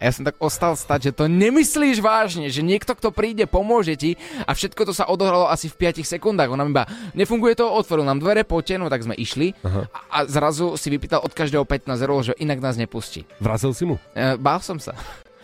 ja 0.08 0.10
som 0.12 0.24
tak 0.24 0.40
ostal 0.40 0.74
stať, 0.74 1.12
že 1.12 1.16
to 1.16 1.24
nemyslíš 1.28 2.00
vážne, 2.00 2.48
že 2.48 2.64
niekto, 2.64 2.96
kto 2.96 3.12
príde, 3.12 3.44
pomôže 3.44 3.94
ti 3.96 4.16
a 4.48 4.56
všetko 4.56 4.88
to 4.88 4.92
sa 4.96 5.08
odohralo 5.08 5.48
asi 5.48 5.68
v 5.68 5.92
5 5.92 6.02
sekundách. 6.02 6.48
On 6.48 6.58
nám 6.58 6.72
iba, 6.72 6.84
nefunguje 7.12 7.56
to, 7.56 7.68
otvoril 7.68 8.08
nám 8.08 8.20
dvere, 8.20 8.42
poďte, 8.48 8.80
no 8.80 8.88
tak 8.88 9.04
sme 9.04 9.16
išli 9.16 9.52
Aha. 9.62 9.88
a, 9.92 9.98
a 10.10 10.18
zrazu 10.24 10.74
si 10.80 10.88
vypýtal 10.88 11.20
od 11.20 11.32
každého 11.32 11.64
15 11.68 12.00
eur, 12.00 12.12
že 12.24 12.34
inak 12.40 12.58
nás 12.64 12.80
nepustí. 12.80 13.28
Vrazil 13.38 13.76
si 13.76 13.84
mu? 13.84 14.00
E, 14.16 14.40
bál 14.40 14.60
som 14.64 14.80
sa. 14.80 14.96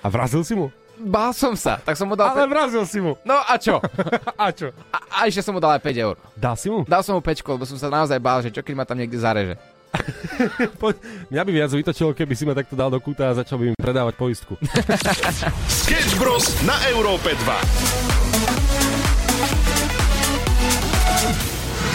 A 0.03 0.11
vrazil 0.11 0.43
si 0.43 0.57
mu? 0.57 0.73
Bál 0.99 1.33
som 1.33 1.57
sa, 1.57 1.81
tak 1.81 1.97
som 1.97 2.05
mu 2.07 2.15
dal... 2.15 2.31
Ale 2.31 2.45
pe- 2.47 2.53
vrazil 2.53 2.85
si 2.85 3.01
mu. 3.01 3.17
No 3.25 3.41
a 3.41 3.57
čo? 3.57 3.81
A 4.43 4.53
čo? 4.53 4.71
A, 4.93 4.99
a 5.09 5.19
ešte 5.27 5.41
som 5.41 5.57
mu 5.57 5.61
dal 5.61 5.75
aj 5.75 5.83
5 5.83 5.97
eur. 5.99 6.15
Dal 6.37 6.55
si 6.55 6.69
mu? 6.69 6.85
Dal 6.85 7.03
som 7.03 7.17
mu 7.17 7.23
pečko, 7.25 7.57
lebo 7.57 7.65
som 7.65 7.77
sa 7.77 7.89
naozaj 7.89 8.19
bál, 8.21 8.39
že 8.41 8.53
čo 8.53 8.61
keď 8.61 8.75
ma 8.77 8.85
tam 8.85 9.01
niekde 9.01 9.17
zareže. 9.17 9.57
Poď. 10.81 10.97
Mňa 11.29 11.43
by 11.45 11.51
viac 11.53 11.71
vytočilo, 11.71 12.17
keby 12.17 12.33
si 12.33 12.49
ma 12.49 12.57
takto 12.57 12.73
dal 12.73 12.89
do 12.89 12.97
kúta 12.97 13.29
a 13.29 13.37
začal 13.37 13.61
by 13.61 13.65
mi 13.71 13.77
predávať 13.77 14.15
poistku. 14.17 14.57
Sketch 15.85 16.17
Bros. 16.17 16.49
na 16.65 16.81
Európe 16.89 17.37
2. 17.37 18.62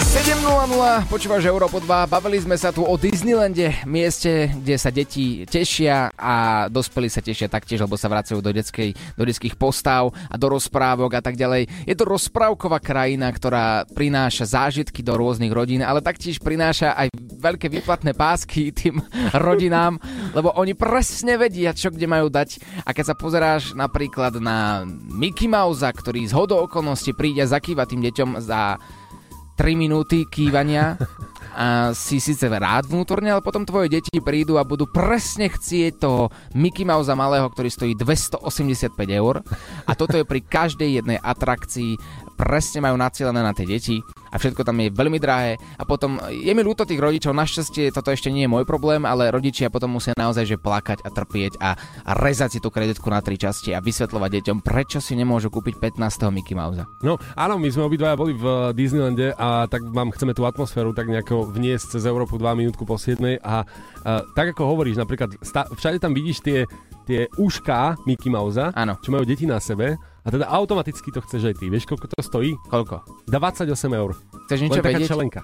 7.00, 0.08 1.12
počúvaš 1.12 1.44
Európo 1.52 1.84
2, 1.84 2.08
bavili 2.08 2.40
sme 2.40 2.56
sa 2.56 2.72
tu 2.72 2.80
o 2.80 2.96
Disneylande, 2.96 3.84
mieste, 3.84 4.48
kde 4.56 4.80
sa 4.80 4.88
deti 4.88 5.44
tešia 5.44 6.16
a 6.16 6.66
dospelí 6.72 7.12
sa 7.12 7.20
tešia 7.20 7.52
taktiež, 7.52 7.84
lebo 7.84 8.00
sa 8.00 8.08
vracajú 8.08 8.40
do, 8.40 8.56
detskej, 8.56 8.96
do 9.20 9.24
detských 9.28 9.60
postav 9.60 10.08
a 10.32 10.36
do 10.40 10.48
rozprávok 10.48 11.20
a 11.20 11.22
tak 11.22 11.36
ďalej. 11.36 11.68
Je 11.84 11.92
to 11.92 12.08
rozprávková 12.08 12.80
krajina, 12.80 13.28
ktorá 13.28 13.84
prináša 13.92 14.48
zážitky 14.48 15.04
do 15.04 15.12
rôznych 15.20 15.52
rodín, 15.52 15.84
ale 15.84 16.00
taktiež 16.00 16.40
prináša 16.40 16.96
aj 16.96 17.12
veľké 17.44 17.68
výplatné 17.68 18.16
pásky 18.16 18.72
tým 18.80 19.04
rodinám, 19.36 20.00
lebo 20.32 20.56
oni 20.56 20.72
presne 20.72 21.36
vedia, 21.36 21.76
čo 21.76 21.92
kde 21.92 22.08
majú 22.08 22.32
dať. 22.32 22.64
A 22.88 22.96
keď 22.96 23.12
sa 23.12 23.16
pozeráš 23.20 23.76
napríklad 23.76 24.40
na 24.40 24.88
Mickey 25.12 25.52
Mouse, 25.52 25.84
ktorý 25.84 26.32
z 26.32 26.32
hodou 26.32 26.64
okolností 26.64 27.12
príde 27.12 27.44
a 27.44 27.52
zakýva 27.52 27.84
tým 27.84 28.00
deťom 28.08 28.40
za 28.40 28.80
3 29.58 29.74
minúty 29.74 30.30
kývania 30.30 30.96
a 31.58 31.90
si 31.98 32.22
síce 32.22 32.46
rád 32.46 32.86
vnútorne, 32.86 33.34
ale 33.34 33.42
potom 33.42 33.66
tvoje 33.66 33.90
deti 33.90 34.22
prídu 34.22 34.62
a 34.62 34.68
budú 34.68 34.86
presne 34.86 35.50
chcieť 35.50 35.98
toho 35.98 36.30
Mickey 36.54 36.86
Mouse 36.86 37.10
malého, 37.18 37.50
ktorý 37.50 37.70
stojí 37.74 37.94
285 37.98 38.94
eur. 39.10 39.42
A 39.90 39.92
toto 39.98 40.14
je 40.14 40.22
pri 40.22 40.46
každej 40.46 41.02
jednej 41.02 41.18
atrakcii 41.18 41.98
presne 42.38 42.86
majú 42.86 42.96
nacielené 43.02 43.42
na 43.42 43.52
tie 43.52 43.66
deti 43.66 43.98
a 44.30 44.36
všetko 44.38 44.62
tam 44.62 44.78
je 44.78 44.94
veľmi 44.94 45.18
drahé 45.18 45.58
a 45.76 45.84
potom 45.84 46.22
je 46.30 46.52
mi 46.54 46.62
ľúto 46.62 46.86
tých 46.86 47.02
rodičov, 47.02 47.34
našťastie 47.34 47.90
toto 47.90 48.14
ešte 48.14 48.30
nie 48.30 48.46
je 48.46 48.54
môj 48.54 48.64
problém, 48.70 49.02
ale 49.04 49.34
rodičia 49.34 49.74
potom 49.74 49.98
musia 49.98 50.14
naozaj 50.14 50.46
že 50.46 50.58
plakať 50.62 51.02
a 51.02 51.10
trpieť 51.10 51.58
a, 51.58 51.74
a 52.06 52.12
rezať 52.14 52.58
si 52.58 52.60
tú 52.62 52.70
kreditku 52.70 53.10
na 53.10 53.26
tri 53.26 53.42
časti 53.42 53.74
a 53.74 53.82
vysvetľovať 53.82 54.30
deťom, 54.40 54.58
prečo 54.62 55.02
si 55.02 55.18
nemôžu 55.18 55.50
kúpiť 55.50 55.98
15. 55.98 56.30
Mickey 56.30 56.54
Mouse. 56.54 56.86
No 57.02 57.18
áno, 57.34 57.58
my 57.58 57.68
sme 57.74 57.90
obidvaja 57.90 58.20
boli 58.20 58.38
v 58.38 58.76
Disneylande 58.78 59.34
a 59.34 59.66
tak 59.66 59.82
vám 59.90 60.14
chceme 60.14 60.38
tú 60.38 60.46
atmosféru 60.46 60.94
tak 60.94 61.10
nejako 61.10 61.50
vniesť 61.50 61.98
cez 61.98 62.04
Európu 62.06 62.38
2 62.38 62.54
minútku 62.54 62.86
po 62.86 63.00
7 63.00 63.18
a, 63.18 63.34
a 63.42 63.56
tak 64.36 64.54
ako 64.54 64.78
hovoríš, 64.78 65.00
napríklad 65.00 65.40
sta- 65.42 65.66
všade 65.72 65.98
tam 65.98 66.14
vidíš 66.14 66.44
tie, 66.44 66.70
tie 67.08 67.32
ušká 67.40 67.96
Mickey 68.04 68.28
Mouse, 68.28 68.76
Áno. 68.76 69.00
čo 69.00 69.10
majú 69.10 69.24
deti 69.24 69.48
na 69.48 69.58
sebe 69.58 69.96
a 69.96 70.28
teda 70.28 70.52
automaticky 70.52 71.08
to 71.10 71.24
chceš 71.24 71.50
aj 71.50 71.56
ty. 71.56 71.72
Vieš, 71.72 71.88
koľko 71.88 72.12
to 72.12 72.20
stojí? 72.20 72.52
Koľko? 72.68 73.02
28 73.32 73.64
eur. 73.96 74.12
Chceš 74.46 74.60
niečo 74.60 74.80
Len 74.80 74.86
taká 74.86 75.00
vedieť? 75.00 75.10
čelenka. 75.10 75.42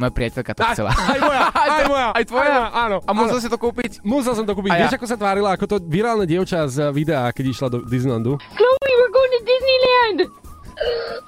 Moja 0.00 0.08
priateľka 0.08 0.52
to 0.56 0.62
chcela. 0.72 0.90
Aj 0.96 1.20
moja, 1.20 1.40
aj 1.76 1.84
moja. 1.84 2.08
Aj 2.16 2.24
tvoja? 2.24 2.48
Aj, 2.48 2.88
áno. 2.88 2.96
A 3.04 3.12
musel 3.12 3.36
áno. 3.36 3.44
si 3.44 3.48
to 3.52 3.60
kúpiť? 3.60 4.00
Musel 4.00 4.32
som 4.32 4.48
to 4.48 4.56
kúpiť. 4.56 4.72
A 4.72 4.76
ja? 4.80 4.88
Vieš, 4.88 4.96
ako 4.96 5.06
sa 5.06 5.20
tvárila, 5.20 5.52
ako 5.52 5.64
to 5.68 5.76
virálne 5.84 6.24
dievča 6.24 6.64
z 6.64 6.88
videa, 6.90 7.28
keď 7.28 7.44
išla 7.52 7.68
do 7.68 7.78
Disneylandu? 7.84 8.40
Chloe, 8.56 8.92
we're 8.96 9.12
going 9.12 9.32
to 9.36 9.40
Disneyland. 9.44 10.20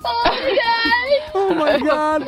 Oh 0.00 0.24
my 0.24 0.50
god. 0.56 1.08
Oh 1.36 1.50
my 1.52 1.76
god. 1.78 2.20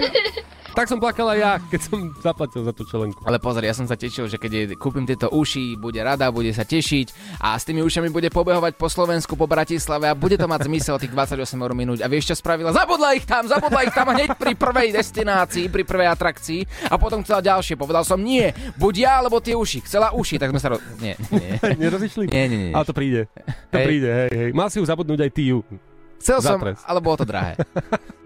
Tak 0.76 0.92
som 0.92 1.00
plakala 1.00 1.33
ja, 1.40 1.56
keď 1.73 1.80
som 1.88 2.12
zaplatil 2.21 2.61
za 2.61 2.76
tú 2.76 2.85
čelenku. 2.85 3.25
Ale 3.25 3.40
pozor, 3.40 3.64
ja 3.64 3.73
som 3.73 3.88
sa 3.88 3.97
tešil, 3.97 4.28
že 4.28 4.37
keď 4.37 4.50
jej 4.52 4.66
kúpim 4.76 5.09
tieto 5.09 5.33
uši, 5.33 5.80
bude 5.80 5.97
rada, 6.04 6.28
bude 6.28 6.52
sa 6.52 6.68
tešiť 6.68 7.40
a 7.40 7.56
s 7.56 7.64
tými 7.64 7.80
ušami 7.80 8.12
bude 8.12 8.28
pobehovať 8.28 8.76
po 8.76 8.92
Slovensku, 8.92 9.40
po 9.40 9.49
Bratislave 9.49 10.12
a 10.12 10.12
bude 10.12 10.37
to 10.37 10.45
mať 10.45 10.68
zmysel 10.68 11.00
tých 11.00 11.16
28 11.16 11.56
eur 11.56 11.73
minúť. 11.73 12.04
A 12.04 12.12
vieš, 12.12 12.28
čo 12.28 12.37
spravila? 12.37 12.76
Zabudla 12.76 13.16
ich 13.16 13.25
tam, 13.25 13.49
zabudla 13.49 13.88
ich 13.88 13.95
tam 13.97 14.12
hneď 14.12 14.37
pri 14.37 14.52
prvej 14.52 14.92
destinácii, 14.92 15.73
pri 15.73 15.88
prvej 15.88 16.12
atrakcii 16.12 16.92
a 16.92 17.00
potom 17.00 17.25
chcela 17.25 17.40
ďalšie. 17.40 17.80
Povedal 17.80 18.04
som, 18.04 18.21
nie, 18.21 18.52
buď 18.76 18.95
ja, 19.00 19.12
alebo 19.25 19.40
tie 19.40 19.56
uši. 19.56 19.80
Chcela 19.88 20.12
uši, 20.12 20.37
tak 20.37 20.52
sme 20.52 20.61
sa... 20.61 20.76
Ro... 20.76 20.78
Nie, 21.00 21.16
nie. 21.33 21.56
Nerozišli? 21.88 22.28
Nie, 22.28 22.52
nie, 22.52 22.59
nie. 22.68 22.73
Ale 22.76 22.85
to 22.85 22.92
príde. 22.92 23.33
To 23.73 23.80
Hej. 23.80 23.87
príde, 23.88 24.09
hej, 24.12 24.30
hej. 24.37 24.50
Mal 24.52 24.68
si 24.68 24.76
ju 24.76 24.85
zabudnúť 24.85 25.25
aj 25.25 25.30
ty 25.33 25.56
ju. 25.56 25.64
Chcel 26.21 26.45
som, 26.45 26.61
ale 26.61 26.99
bolo 27.00 27.16
to 27.16 27.25
drahé. 27.25 27.56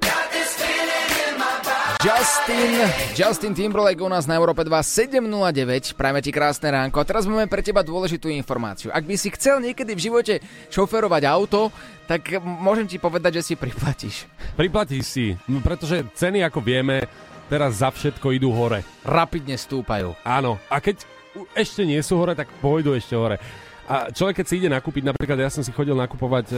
Justin, 2.00 2.80
Justin 3.12 3.52
Timberlake 3.52 4.00
u 4.00 4.08
nás 4.08 4.24
na 4.24 4.32
Európe 4.32 4.64
2 4.64 4.72
709, 4.72 5.92
prajme 6.00 6.24
ti 6.24 6.32
krásne 6.32 6.72
ránko. 6.72 6.96
A 6.96 7.04
teraz 7.04 7.28
máme 7.28 7.44
pre 7.44 7.60
teba 7.60 7.84
dôležitú 7.84 8.32
informáciu. 8.32 8.88
Ak 8.88 9.04
by 9.04 9.20
si 9.20 9.28
chcel 9.36 9.60
niekedy 9.60 9.92
v 9.92 10.08
živote 10.08 10.34
šoferovať 10.72 11.28
auto, 11.28 11.68
tak 12.08 12.40
môžem 12.40 12.88
ti 12.88 12.96
povedať, 12.96 13.44
že 13.44 13.52
si 13.52 13.54
priplatíš. 13.60 14.24
Priplatíš 14.56 15.04
si, 15.04 15.26
no, 15.44 15.60
pretože 15.60 16.00
ceny, 16.16 16.40
ako 16.40 16.64
vieme, 16.64 17.04
teraz 17.52 17.84
za 17.84 17.92
všetko 17.92 18.32
idú 18.32 18.48
hore. 18.48 18.80
Rapidne 19.04 19.60
stúpajú. 19.60 20.16
Áno, 20.24 20.56
a 20.72 20.80
keď 20.80 21.04
ešte 21.52 21.84
nie 21.84 22.00
sú 22.00 22.16
hore, 22.16 22.32
tak 22.32 22.48
pôjdu 22.64 22.96
ešte 22.96 23.12
hore. 23.12 23.36
A 23.84 24.08
človek, 24.08 24.40
keď 24.40 24.46
si 24.48 24.56
ide 24.56 24.72
nakúpiť, 24.72 25.04
napríklad 25.04 25.36
ja 25.36 25.52
som 25.52 25.60
si 25.60 25.68
chodil 25.68 25.92
nakupovať 25.92 26.48
e, 26.48 26.56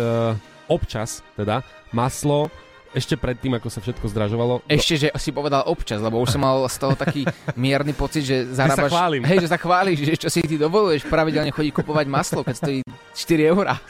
občas, 0.70 1.26
teda, 1.34 1.66
maslo, 1.90 2.46
ešte 2.92 3.16
predtým, 3.16 3.56
ako 3.56 3.68
sa 3.72 3.80
všetko 3.80 4.04
zdražovalo. 4.12 4.54
Ešte, 4.68 4.94
že 4.96 5.08
si 5.16 5.32
povedal 5.32 5.64
občas, 5.64 5.98
lebo 5.98 6.20
už 6.20 6.36
som 6.36 6.44
mal 6.44 6.60
z 6.68 6.76
toho 6.76 6.94
taký 6.94 7.24
mierny 7.56 7.96
pocit, 7.96 8.24
že 8.24 8.36
zarábaš... 8.52 8.88
sa 8.88 8.92
chválim. 8.92 9.22
Hej, 9.24 9.38
že 9.44 9.52
sa 9.52 9.58
chváliš, 9.58 9.96
že 10.04 10.14
čo 10.20 10.28
si 10.28 10.44
ty 10.44 10.60
dovoluješ 10.60 11.08
pravidelne 11.08 11.50
chodiť 11.50 11.72
kupovať 11.72 12.06
maslo, 12.06 12.44
keď 12.44 12.54
stojí 12.56 12.80
4 12.84 13.52
eurá. 13.52 13.80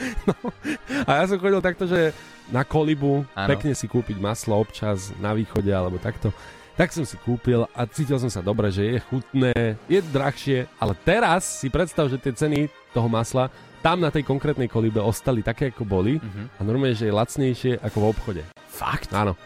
A 1.07 1.23
ja 1.23 1.25
som 1.27 1.37
chodil 1.39 1.59
takto, 1.59 1.83
že 1.83 2.15
na 2.47 2.63
kolibu, 2.63 3.23
Áno. 3.35 3.49
pekne 3.55 3.75
si 3.75 3.87
kúpiť 3.87 4.19
maslo 4.19 4.59
občas 4.59 5.11
na 5.19 5.35
východe 5.35 5.71
alebo 5.71 5.99
takto. 5.99 6.31
Tak 6.73 6.89
som 6.89 7.05
si 7.05 7.21
kúpil 7.21 7.69
a 7.69 7.85
cítil 7.85 8.17
som 8.17 8.33
sa 8.33 8.41
dobre, 8.41 8.73
že 8.73 8.97
je 8.97 8.99
chutné, 9.05 9.53
je 9.85 10.01
drahšie, 10.09 10.65
ale 10.81 10.97
teraz 11.05 11.61
si 11.61 11.69
predstav, 11.69 12.09
že 12.09 12.17
tie 12.17 12.33
ceny 12.33 12.65
toho 12.89 13.05
masla 13.05 13.53
tam 13.85 14.01
na 14.01 14.09
tej 14.09 14.25
konkrétnej 14.25 14.65
kolibe 14.65 14.97
ostali 14.97 15.45
také, 15.45 15.69
ako 15.69 15.85
boli 15.85 16.17
Mhm. 16.17 16.43
a 16.57 16.61
normálne, 16.65 16.97
že 16.97 17.05
je 17.05 17.13
lacnejšie 17.13 17.71
ako 17.77 17.97
v 17.99 18.05
obchode. 18.09 18.41
Fakt? 18.65 19.13
Áno. 19.13 19.37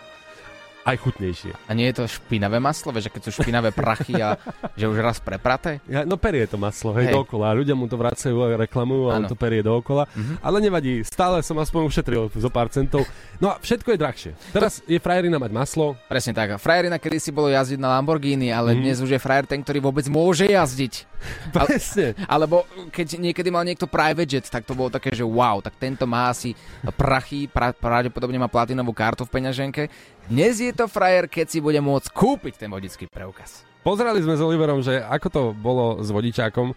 Aj 0.87 0.95
chutnejšie. 0.95 1.51
A 1.67 1.75
nie 1.75 1.91
je 1.91 1.99
to 1.99 2.03
špinavé 2.07 2.57
maslo, 2.57 2.95
že 2.95 3.11
keď 3.11 3.27
sú 3.27 3.43
špinavé 3.43 3.75
prachy 3.75 4.15
a 4.17 4.39
že 4.71 4.87
už 4.87 5.03
raz 5.03 5.19
prepraté? 5.19 5.83
Ja, 5.83 6.07
no 6.07 6.15
perie 6.15 6.47
to 6.47 6.55
maslo, 6.55 6.95
hej, 6.95 7.11
Hej. 7.11 7.19
dookola. 7.19 7.51
Ľudia 7.51 7.75
mu 7.75 7.85
to 7.85 7.99
vracajú 7.99 8.39
a 8.39 8.55
reklamujú 8.57 9.11
a 9.11 9.19
on 9.19 9.27
to 9.27 9.35
perie 9.35 9.59
dookola. 9.59 10.07
Mhm. 10.15 10.39
Ale 10.39 10.63
nevadí, 10.63 11.03
stále 11.03 11.43
som 11.43 11.59
aspoň 11.59 11.81
ušetril 11.85 12.31
zo 12.31 12.47
pár 12.47 12.71
centov. 12.71 13.03
No 13.37 13.51
a 13.51 13.59
všetko 13.59 13.91
je 13.91 13.97
drahšie. 13.99 14.31
Teraz 14.49 14.79
je 14.81 14.95
frajerina 14.95 15.35
mať 15.35 15.51
maslo, 15.51 15.99
Presne 16.07 16.31
tak. 16.31 16.55
Frajerina 16.55 16.95
kedy 16.95 17.19
si 17.19 17.29
bolo 17.29 17.51
jazdiť 17.51 17.75
na 17.75 17.99
Lamborghini, 17.99 18.47
ale 18.47 18.71
Mhm. 18.71 18.79
dnes 18.79 18.97
už 19.03 19.11
je 19.11 19.19
frajer 19.19 19.43
ten, 19.43 19.59
ktorý 19.59 19.83
vôbec 19.83 20.07
môže 20.07 20.47
jazdiť. 20.47 20.93
Ale- 21.51 21.67
presne. 21.67 22.07
Alebo 22.23 22.63
keď 22.87 23.19
niekedy 23.19 23.49
mal 23.51 23.67
niekto 23.67 23.89
private 23.89 24.29
jet, 24.29 24.47
tak 24.47 24.63
to 24.63 24.71
bolo 24.71 24.87
také, 24.87 25.11
že 25.11 25.25
wow, 25.25 25.59
tak 25.59 25.75
tento 25.75 26.07
má 26.07 26.31
asi 26.31 26.55
prachy, 26.93 27.49
pra, 27.49 27.73
pravdepodobne 27.73 28.37
má 28.37 28.47
platinovú 28.47 28.93
kartu 28.93 29.25
v 29.25 29.33
peňaženke. 29.35 29.83
Dnes 30.27 30.59
je 30.59 30.75
to 30.75 30.91
frajer, 30.91 31.23
keď 31.31 31.47
si 31.47 31.63
bude 31.63 31.79
môcť 31.79 32.11
kúpiť 32.11 32.59
ten 32.59 32.67
vodický 32.67 33.07
preukaz. 33.07 33.63
Pozerali 33.79 34.19
sme 34.19 34.35
s 34.35 34.43
Oliverom, 34.43 34.83
že 34.83 34.99
ako 34.99 35.27
to 35.31 35.41
bolo 35.55 36.03
s 36.03 36.11
vodičákom. 36.11 36.75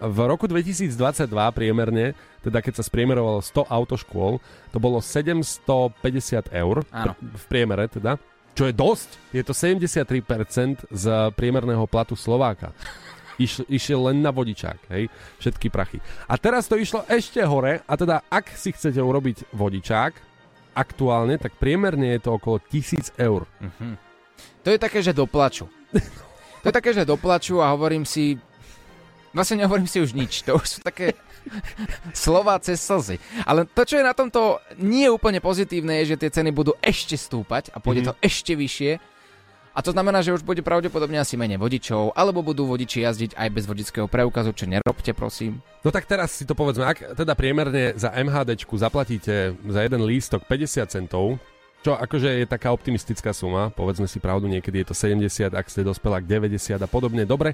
V 0.00 0.18
roku 0.24 0.48
2022 0.48 1.28
priemerne, 1.52 2.16
teda 2.40 2.64
keď 2.64 2.80
sa 2.80 2.84
spriemerovalo 2.88 3.44
100 3.44 3.68
autoškôl, 3.68 4.40
to 4.72 4.78
bolo 4.80 5.04
750 5.04 6.48
eur 6.56 6.88
Áno. 6.88 7.12
v 7.20 7.44
priemere 7.52 7.84
teda, 7.84 8.16
čo 8.56 8.64
je 8.64 8.72
dosť. 8.72 9.08
Je 9.28 9.44
to 9.44 9.52
73% 9.52 10.88
z 10.88 11.04
priemerného 11.36 11.84
platu 11.84 12.16
Slováka. 12.16 12.72
Iš, 13.36 13.68
išiel 13.68 14.08
len 14.08 14.24
na 14.24 14.32
vodičák, 14.32 14.88
hej, 14.96 15.12
všetky 15.36 15.68
prachy. 15.68 16.00
A 16.24 16.40
teraz 16.40 16.64
to 16.64 16.80
išlo 16.80 17.04
ešte 17.04 17.44
hore, 17.44 17.84
a 17.84 17.92
teda 17.92 18.24
ak 18.32 18.56
si 18.56 18.72
chcete 18.72 18.96
urobiť 18.96 19.52
vodičák, 19.52 20.35
aktuálne, 20.76 21.40
tak 21.40 21.56
priemerne 21.56 22.12
je 22.12 22.20
to 22.20 22.36
okolo 22.36 22.60
1000 22.60 23.16
eur. 23.16 23.48
To 24.62 24.68
je 24.68 24.78
také, 24.78 25.00
že 25.00 25.16
doplaču. 25.16 25.66
To 26.64 26.74
je 26.74 26.82
také, 26.82 26.90
že 26.90 27.06
doplaču 27.06 27.62
a 27.62 27.70
hovorím 27.70 28.02
si... 28.02 28.42
Vlastne 29.30 29.62
nehovorím 29.62 29.86
si 29.86 30.02
už 30.02 30.18
nič. 30.18 30.42
To 30.50 30.58
už 30.58 30.66
sú 30.66 30.78
také 30.82 31.14
slova 32.10 32.58
cez 32.58 32.82
slzy. 32.82 33.22
Ale 33.46 33.70
to, 33.70 33.86
čo 33.86 34.02
je 34.02 34.02
na 34.02 34.10
tomto 34.10 34.58
nie 34.82 35.06
úplne 35.06 35.38
pozitívne, 35.38 36.02
je, 36.02 36.18
že 36.18 36.26
tie 36.26 36.34
ceny 36.34 36.50
budú 36.50 36.74
ešte 36.82 37.14
stúpať 37.14 37.70
a 37.70 37.78
pôjde 37.78 38.10
to 38.10 38.18
ešte 38.18 38.58
vyššie. 38.58 38.98
A 39.76 39.84
to 39.84 39.92
znamená, 39.92 40.24
že 40.24 40.32
už 40.32 40.40
bude 40.40 40.64
pravdepodobne 40.64 41.20
asi 41.20 41.36
menej 41.36 41.60
vodičov, 41.60 42.16
alebo 42.16 42.40
budú 42.40 42.64
vodiči 42.64 43.04
jazdiť 43.04 43.36
aj 43.36 43.48
bez 43.52 43.68
vodického 43.68 44.08
preukazu, 44.08 44.56
čo 44.56 44.64
nerobte, 44.64 45.12
prosím. 45.12 45.60
No 45.84 45.92
tak 45.92 46.08
teraz 46.08 46.32
si 46.32 46.48
to 46.48 46.56
povedzme, 46.56 46.88
ak 46.88 47.12
teda 47.12 47.36
priemerne 47.36 47.92
za 47.92 48.08
MHDčku 48.08 48.72
zaplatíte 48.72 49.52
za 49.52 49.80
jeden 49.84 50.00
lístok 50.08 50.48
50 50.48 50.88
centov, 50.88 51.36
čo 51.84 51.92
akože 51.92 52.40
je 52.40 52.46
taká 52.48 52.72
optimistická 52.72 53.36
suma, 53.36 53.68
povedzme 53.68 54.08
si 54.08 54.16
pravdu, 54.16 54.48
niekedy 54.48 54.80
je 54.80 54.88
to 54.88 54.96
70, 54.96 55.52
ak 55.52 55.68
ste 55.68 55.84
dospela 55.84 56.24
k 56.24 56.40
90 56.40 56.80
a 56.80 56.88
podobne, 56.88 57.28
dobre, 57.28 57.52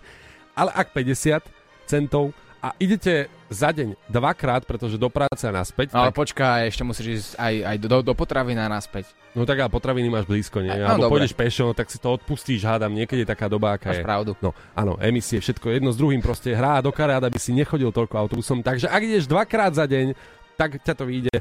ale 0.54 0.70
ak 0.78 0.94
50 0.94 1.42
centov 1.90 2.30
a 2.62 2.78
idete 2.78 3.26
za 3.50 3.68
deň 3.68 3.98
dvakrát, 4.06 4.62
pretože 4.62 4.94
do 4.94 5.10
práce 5.10 5.42
a 5.42 5.50
naspäť, 5.50 5.90
Ale 5.90 6.08
tak, 6.08 6.16
počkaj, 6.16 6.70
ešte 6.70 6.86
musíš 6.86 7.06
ísť 7.10 7.30
aj, 7.34 7.54
aj 7.66 7.76
do, 7.82 7.98
do 8.00 8.14
potravina 8.14 8.70
naspäť. 8.70 9.10
no 9.34 9.42
tak 9.42 9.58
a 9.58 9.66
potraviny 9.66 10.06
máš 10.06 10.24
blízko, 10.24 10.62
nie? 10.62 10.70
No, 10.70 10.86
Alebo 10.86 11.10
dobre. 11.10 11.26
pôjdeš 11.26 11.34
pešo, 11.34 11.74
tak 11.74 11.90
si 11.90 11.98
to 11.98 12.14
odpustíš, 12.14 12.62
hádam, 12.62 12.94
niekedy 12.94 13.26
je 13.26 13.32
taká 13.34 13.50
doba, 13.50 13.74
aká 13.74 13.90
Máš 13.90 13.98
je. 13.98 14.06
pravdu. 14.06 14.30
No, 14.38 14.54
áno, 14.72 14.94
emisie, 15.02 15.42
všetko 15.42 15.74
jedno 15.74 15.90
s 15.90 15.98
druhým 15.98 16.22
proste 16.22 16.54
hrá 16.54 16.78
do 16.78 16.94
karát, 16.94 17.20
aby 17.20 17.36
si 17.36 17.50
nechodil 17.50 17.90
toľko 17.90 18.14
autobusom. 18.14 18.62
Takže 18.62 18.86
ak 18.86 19.02
ideš 19.02 19.26
dvakrát 19.26 19.74
za 19.74 19.82
deň, 19.82 20.14
tak 20.54 20.78
ťa 20.78 20.94
to 20.94 21.04
vyjde 21.04 21.34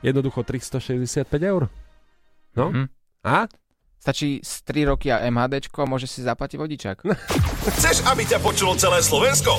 jednoducho 0.00 0.46
365 0.46 1.26
eur. 1.42 1.66
No? 2.54 2.70
Mhm. 2.70 2.84
A? 3.20 3.44
Stačí 4.00 4.40
z 4.40 4.64
3 4.64 4.88
roky 4.96 5.12
a 5.12 5.20
a 5.84 5.84
môže 5.84 6.08
si 6.08 6.24
zaplatiť 6.24 6.56
vodičák. 6.56 6.96
Chceš, 7.76 8.00
aby 8.08 8.24
ťa 8.24 8.40
počulo 8.40 8.72
celé 8.72 9.04
Slovensko? 9.04 9.52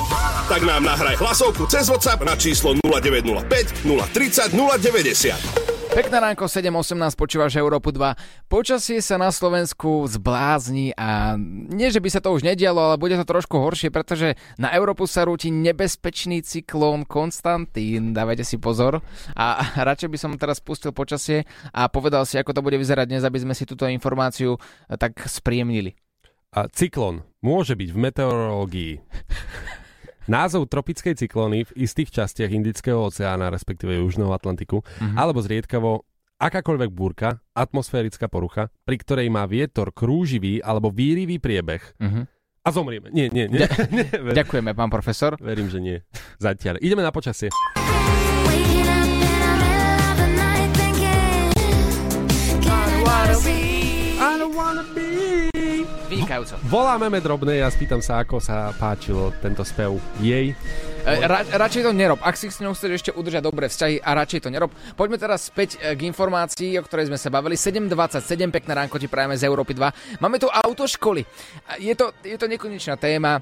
Tak 0.49 0.65
nám 0.65 0.81
nahraj 0.81 1.21
hlasovku 1.21 1.69
cez 1.69 1.85
WhatsApp 1.85 2.25
na 2.25 2.33
číslo 2.33 2.73
0905 2.81 3.85
030 3.85 4.49
090. 4.49 5.70
Pekné 5.91 6.23
ránko, 6.23 6.47
7.18, 6.47 7.19
počúvaš 7.19 7.59
Európu 7.59 7.91
2. 7.91 8.15
Počasie 8.47 9.03
sa 9.03 9.19
na 9.19 9.27
Slovensku 9.27 10.07
zblázni 10.07 10.95
a 10.95 11.35
nie, 11.67 11.91
že 11.91 11.99
by 11.99 12.07
sa 12.07 12.23
to 12.23 12.31
už 12.31 12.47
nedialo, 12.47 12.79
ale 12.79 12.95
bude 12.95 13.19
to 13.19 13.27
trošku 13.27 13.59
horšie, 13.59 13.91
pretože 13.91 14.39
na 14.55 14.71
Európu 14.71 15.03
sa 15.03 15.27
rúti 15.27 15.51
nebezpečný 15.51 16.47
cyklón 16.47 17.03
Konstantín, 17.03 18.15
dávajte 18.15 18.47
si 18.47 18.55
pozor. 18.55 19.03
A 19.35 19.67
radšej 19.91 20.07
by 20.07 20.17
som 20.17 20.39
teraz 20.39 20.63
pustil 20.63 20.95
počasie 20.95 21.43
a 21.75 21.91
povedal 21.91 22.23
si, 22.23 22.39
ako 22.39 22.55
to 22.55 22.63
bude 22.63 22.79
vyzerať 22.79 23.11
dnes, 23.11 23.27
aby 23.27 23.43
sme 23.43 23.51
si 23.51 23.67
túto 23.67 23.83
informáciu 23.83 24.55
eh, 24.55 24.95
tak 24.95 25.19
spríjemnili. 25.27 25.91
A 26.55 26.71
cyklón 26.71 27.27
môže 27.43 27.75
byť 27.75 27.89
v 27.91 27.97
meteorológii 27.99 28.93
názov 30.27 30.69
tropickej 30.69 31.17
cyklóny 31.17 31.65
v 31.69 31.71
istých 31.87 32.11
častiach 32.11 32.51
Indického 32.51 33.01
oceána, 33.01 33.49
respektíve 33.49 33.97
Južného 33.97 34.29
Atlantiku, 34.33 34.81
mm-hmm. 34.83 35.17
alebo 35.17 35.39
zriedkavo 35.41 36.05
akákoľvek 36.41 36.89
búrka, 36.89 37.37
atmosférická 37.53 38.25
porucha, 38.25 38.73
pri 38.81 38.97
ktorej 38.97 39.29
má 39.29 39.45
vietor 39.45 39.93
krúživý 39.93 40.57
alebo 40.65 40.89
výrivý 40.89 41.37
priebeh. 41.37 42.01
Mhm. 42.01 42.21
A 42.61 42.69
zomrieme. 42.69 43.09
Nie, 43.09 43.25
nie, 43.33 43.49
nie. 43.49 43.57
Ďa- 43.65 44.37
Ďakujeme, 44.37 44.77
pán 44.77 44.93
profesor. 44.93 45.33
verím, 45.41 45.65
že 45.65 45.81
nie. 45.81 45.97
Zatiaľ. 46.37 46.77
Ideme 46.77 47.01
na 47.01 47.09
počasie. 47.09 47.49
I 54.21 54.37
wanna 54.53 54.83
be? 54.93 55.10
Vynikajúco. 56.11 56.59
Voláme 56.67 57.07
me 57.07 57.23
drobnej 57.23 57.63
a 57.63 57.71
spýtam 57.71 58.03
sa, 58.03 58.19
ako 58.19 58.43
sa 58.43 58.75
páčilo 58.75 59.31
tento 59.39 59.63
spev 59.63 59.95
jej. 60.19 60.51
E, 60.51 61.13
Ra, 61.23 61.47
radšej 61.47 61.87
to 61.87 61.95
nerob. 61.95 62.19
Ak 62.19 62.35
si 62.35 62.51
s 62.51 62.59
ňou 62.59 62.75
chceš 62.75 62.99
ešte 62.99 63.11
udržať 63.15 63.47
dobré 63.47 63.71
vzťahy 63.71 64.03
a 64.03 64.11
radšej 64.19 64.43
to 64.43 64.49
nerob. 64.51 64.75
Poďme 64.99 65.15
teraz 65.15 65.47
späť 65.47 65.79
e, 65.79 65.95
k 65.95 66.03
informácii, 66.11 66.75
o 66.75 66.83
ktorej 66.83 67.07
sme 67.07 67.15
sa 67.15 67.31
bavili. 67.31 67.55
7.27, 67.55 68.27
pekné 68.51 68.71
ránko 68.75 68.99
ti 68.99 69.07
prajeme 69.07 69.39
z 69.39 69.47
Európy 69.47 69.71
2. 69.71 70.19
Máme 70.19 70.35
tu 70.35 70.51
autoškoly. 70.51 71.23
Je 71.79 71.95
to, 71.95 72.11
je 72.27 72.35
to 72.35 72.51
nekonečná 72.51 72.99
téma. 72.99 73.39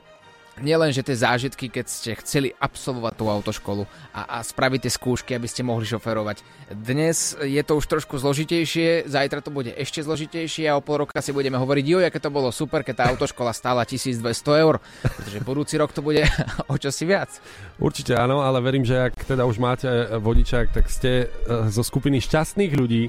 Nielen, 0.59 0.91
že 0.91 1.05
tie 1.05 1.15
zážitky, 1.15 1.71
keď 1.71 1.85
ste 1.87 2.11
chceli 2.19 2.49
absolvovať 2.55 3.13
tú 3.15 3.25
autoškolu 3.31 3.83
a, 4.11 4.37
a 4.37 4.37
spraviť 4.43 4.87
tie 4.87 4.91
skúšky, 4.91 5.31
aby 5.35 5.47
ste 5.47 5.63
mohli 5.63 5.87
šoferovať. 5.87 6.43
Dnes 6.75 7.39
je 7.39 7.61
to 7.63 7.79
už 7.79 7.85
trošku 7.87 8.19
zložitejšie, 8.19 9.07
zajtra 9.07 9.39
to 9.39 9.51
bude 9.51 9.71
ešte 9.71 10.03
zložitejšie 10.03 10.67
a 10.67 10.75
o 10.75 10.83
pol 10.83 11.07
roka 11.07 11.17
si 11.23 11.31
budeme 11.31 11.55
hovoriť, 11.55 11.85
jo, 11.87 11.97
aké 12.03 12.19
to 12.19 12.29
bolo 12.29 12.51
super, 12.51 12.83
keď 12.83 12.95
tá 12.95 13.03
autoškola 13.15 13.55
stála 13.55 13.87
1200 13.87 14.63
eur, 14.63 14.83
pretože 15.01 15.39
budúci 15.41 15.79
rok 15.79 15.95
to 15.95 16.03
bude 16.03 16.27
o 16.71 16.75
čosi 16.75 17.07
viac. 17.07 17.31
Určite 17.79 18.19
áno, 18.19 18.43
ale 18.43 18.59
verím, 18.59 18.83
že 18.83 18.99
ak 18.99 19.15
teda 19.23 19.47
už 19.47 19.57
máte 19.57 19.87
vodičák, 20.19 20.75
tak 20.75 20.91
ste 20.91 21.27
eh, 21.27 21.69
zo 21.71 21.81
skupiny 21.81 22.19
šťastných 22.19 22.73
ľudí, 22.75 23.07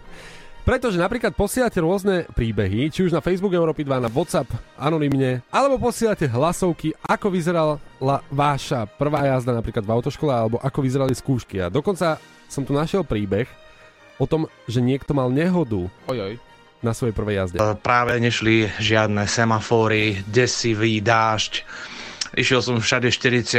pretože 0.62 1.00
napríklad 1.00 1.32
posielate 1.32 1.80
rôzne 1.80 2.28
príbehy, 2.30 2.92
či 2.92 3.04
už 3.06 3.12
na 3.14 3.24
Facebook 3.24 3.52
Európy 3.56 3.82
2, 3.82 4.06
na 4.06 4.10
WhatsApp 4.12 4.50
anonymne, 4.76 5.40
alebo 5.50 5.80
posielate 5.80 6.28
hlasovky, 6.28 6.92
ako 7.04 7.26
vyzerala 7.32 7.74
váša 8.30 8.84
prvá 8.86 9.26
jazda 9.28 9.56
napríklad 9.56 9.84
v 9.84 9.92
autoškole, 9.96 10.32
alebo 10.32 10.56
ako 10.60 10.78
vyzerali 10.80 11.14
skúšky. 11.16 11.60
A 11.60 11.72
dokonca 11.72 12.20
som 12.50 12.62
tu 12.66 12.74
našiel 12.74 13.06
príbeh 13.06 13.48
o 14.20 14.28
tom, 14.28 14.50
že 14.68 14.84
niekto 14.84 15.16
mal 15.16 15.32
nehodu 15.32 15.88
Ojoj. 16.10 16.36
na 16.84 16.92
svojej 16.92 17.16
prvej 17.16 17.36
jazde. 17.40 17.56
Práve 17.80 18.20
nešli 18.20 18.68
žiadne 18.76 19.24
semafóry, 19.24 20.20
desivý 20.28 21.00
dážď. 21.00 21.64
Išiel 22.36 22.60
som 22.62 22.76
všade 22.78 23.10
40 23.10 23.58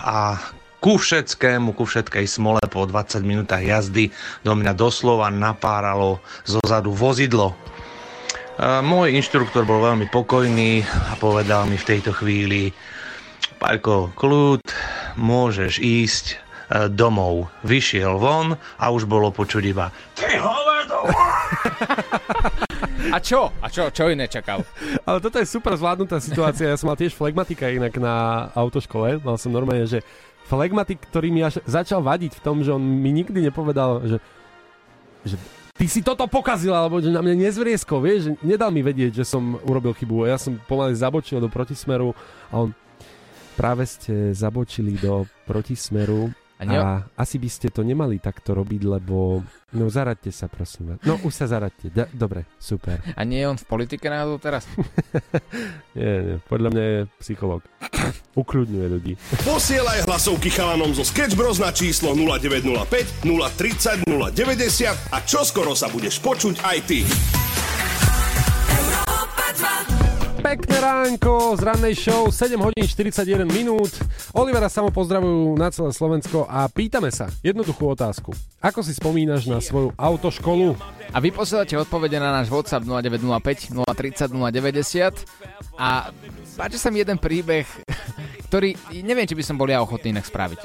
a 0.00 0.40
ku 0.84 1.00
všetkému, 1.00 1.72
ku 1.72 1.88
všetkej 1.88 2.28
smole 2.28 2.60
po 2.68 2.84
20 2.84 3.24
minútach 3.24 3.64
jazdy 3.64 4.12
do 4.44 4.52
mňa 4.52 4.76
doslova 4.76 5.32
napáralo 5.32 6.20
zozadu 6.44 6.92
vozidlo. 6.92 7.56
E, 8.60 8.84
Môj 8.84 9.16
inštruktor 9.16 9.64
bol 9.64 9.80
veľmi 9.80 10.12
pokojný 10.12 10.84
a 10.84 11.16
povedal 11.16 11.64
mi 11.72 11.80
v 11.80 11.88
tejto 11.88 12.12
chvíli 12.12 12.76
Paľko, 13.56 14.12
kľud, 14.12 14.60
môžeš 15.16 15.80
ísť 15.80 16.24
e, 16.28 16.92
domov. 16.92 17.48
Vyšiel 17.64 18.20
von 18.20 18.52
a 18.76 18.84
už 18.92 19.08
bolo 19.08 19.32
počuť 19.32 19.64
iba 19.64 19.88
Ty 20.12 20.36
hovedo! 20.36 21.00
A 23.14 23.20
čo? 23.20 23.52
A 23.60 23.68
čo? 23.68 23.92
Čo 23.92 24.08
iné 24.08 24.26
čakal? 24.26 24.64
Ale 25.04 25.20
toto 25.20 25.36
je 25.36 25.46
super 25.46 25.76
zvládnutá 25.76 26.18
situácia. 26.18 26.72
Ja 26.72 26.78
som 26.80 26.88
mal 26.88 26.96
tiež 26.96 27.12
flegmatika 27.12 27.68
inak 27.68 27.94
na 28.00 28.48
autoškole. 28.56 29.20
Mal 29.20 29.36
som 29.36 29.52
normálne, 29.52 29.84
že 29.84 30.00
flegmatik, 30.44 31.00
ktorý 31.08 31.28
mi 31.32 31.40
až 31.40 31.64
začal 31.64 32.04
vadiť 32.04 32.38
v 32.38 32.42
tom, 32.44 32.60
že 32.60 32.72
on 32.72 32.80
mi 32.80 33.10
nikdy 33.10 33.40
nepovedal, 33.40 34.04
že, 34.04 34.18
že 35.24 35.36
ty 35.74 35.86
si 35.88 36.04
toto 36.04 36.28
pokazil, 36.28 36.76
alebo 36.76 37.00
že 37.00 37.10
na 37.10 37.24
mňa 37.24 37.48
nezvrieskol, 37.48 38.04
vieš, 38.04 38.20
že 38.28 38.32
nedal 38.44 38.70
mi 38.70 38.84
vedieť, 38.84 39.20
že 39.20 39.24
som 39.24 39.56
urobil 39.64 39.96
chybu. 39.96 40.28
Ja 40.28 40.36
som 40.36 40.60
pomaly 40.68 40.94
zabočil 40.94 41.40
do 41.40 41.48
protismeru 41.48 42.12
a 42.52 42.68
on 42.68 42.70
práve 43.56 43.88
ste 43.88 44.34
zabočili 44.36 45.00
do 45.00 45.24
protismeru 45.48 46.30
A 46.54 46.62
ne- 46.62 46.78
a 46.78 47.02
asi 47.18 47.42
by 47.42 47.48
ste 47.50 47.68
to 47.74 47.82
nemali 47.82 48.22
takto 48.22 48.54
robiť, 48.54 48.82
lebo... 48.86 49.42
No 49.74 49.90
zaraďte 49.90 50.30
sa, 50.30 50.46
prosím 50.46 50.94
vás. 50.94 51.02
No 51.02 51.18
už 51.26 51.34
sa 51.34 51.50
zaraďte. 51.50 51.90
Da- 51.90 52.06
dobre, 52.14 52.46
super. 52.62 53.02
A 53.18 53.26
nie 53.26 53.42
je 53.42 53.50
on 53.50 53.58
v 53.58 53.66
politike 53.66 54.06
náhodou 54.06 54.38
teraz? 54.38 54.62
Nie, 55.98 56.14
nie, 56.26 56.36
podľa 56.50 56.68
mňa 56.74 56.84
je 56.84 57.00
psychológ. 57.22 57.62
Ukľudňuje 58.42 58.86
ľudí. 58.90 59.14
Posielaj 59.46 60.06
hlasovky 60.06 60.50
chalanom 60.50 60.90
zo 60.90 61.06
Sketch 61.06 61.38
Bros 61.38 61.62
na 61.62 61.70
číslo 61.70 62.14
0905 62.14 63.22
030 63.22 64.06
090 64.06 65.14
a 65.14 65.18
čoskoro 65.22 65.74
sa 65.78 65.86
budeš 65.90 66.18
počuť 66.18 66.62
aj 66.62 66.78
ty. 66.86 67.06
Pekné 70.44 70.76
ránko 70.76 71.56
z 71.56 71.64
rannej 71.64 71.96
show, 71.96 72.28
7 72.28 72.60
hodín 72.60 72.84
41 72.84 73.48
minút. 73.48 73.96
Olivera 74.36 74.68
samo 74.68 74.92
pozdravujú 74.92 75.56
na 75.56 75.72
celé 75.72 75.88
Slovensko 75.88 76.44
a 76.44 76.68
pýtame 76.68 77.08
sa 77.08 77.32
jednoduchú 77.40 77.88
otázku. 77.88 78.36
Ako 78.60 78.84
si 78.84 78.92
spomínaš 78.92 79.48
na 79.48 79.64
svoju 79.64 79.96
autoškolu? 79.96 80.76
A 81.16 81.16
vy 81.24 81.32
posielate 81.32 81.80
odpovede 81.80 82.20
na 82.20 82.28
náš 82.28 82.52
WhatsApp 82.52 82.84
0905 82.84 83.72
030 83.72 84.36
090 84.36 85.80
a 85.80 86.12
páči 86.60 86.76
sa 86.76 86.92
mi 86.92 87.00
jeden 87.00 87.16
príbeh, 87.16 87.64
ktorý 88.52 88.76
neviem, 89.00 89.24
či 89.24 89.32
by 89.32 89.44
som 89.48 89.56
bol 89.56 89.72
ja 89.72 89.80
ochotný 89.80 90.12
inak 90.12 90.28
spraviť. 90.28 90.60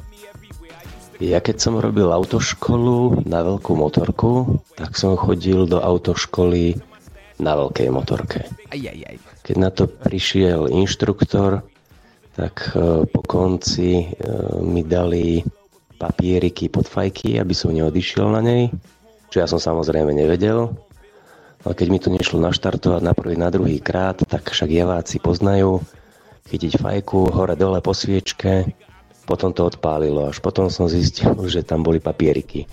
Ja 1.23 1.39
keď 1.39 1.55
som 1.55 1.79
robil 1.79 2.11
autoškolu 2.11 3.23
na 3.23 3.47
veľkú 3.47 3.79
motorku, 3.79 4.59
tak 4.75 4.99
som 4.99 5.15
chodil 5.15 5.71
do 5.71 5.79
autoškoly 5.79 6.75
na 7.39 7.55
veľkej 7.55 7.87
motorke. 7.95 8.43
Aj, 8.67 8.75
aj, 8.75 8.99
aj. 9.07 9.28
Keď 9.49 9.57
na 9.57 9.73
to 9.73 9.89
prišiel 9.89 10.69
inštruktor, 10.69 11.65
tak 12.37 12.69
e, 12.69 13.01
po 13.09 13.21
konci 13.25 14.05
e, 14.05 14.05
mi 14.61 14.85
dali 14.85 15.41
papieriky 15.97 16.69
pod 16.69 16.85
fajky, 16.85 17.41
aby 17.41 17.57
som 17.57 17.73
neodišiel 17.73 18.29
na 18.29 18.45
nej, 18.45 18.69
čo 19.33 19.41
ja 19.41 19.49
som 19.49 19.57
samozrejme 19.57 20.13
nevedel. 20.13 20.69
Ale 21.65 21.73
keď 21.73 21.87
mi 21.89 21.97
to 21.97 22.13
nešlo 22.13 22.37
naštartovať 22.39 23.01
na 23.01 23.17
prvý, 23.17 23.35
na 23.41 23.49
druhý 23.49 23.81
krát, 23.81 24.21
tak 24.21 24.53
však 24.53 24.69
javáci 24.69 25.17
poznajú, 25.17 25.81
chytiť 26.53 26.77
fajku 26.77 27.33
hore-dole 27.33 27.81
po 27.81 27.97
sviečke, 27.97 28.69
potom 29.25 29.49
to 29.49 29.65
odpálilo, 29.65 30.29
až 30.29 30.37
potom 30.45 30.69
som 30.69 30.85
zistil, 30.85 31.33
že 31.49 31.65
tam 31.65 31.81
boli 31.81 31.97
papieriky. 31.97 32.69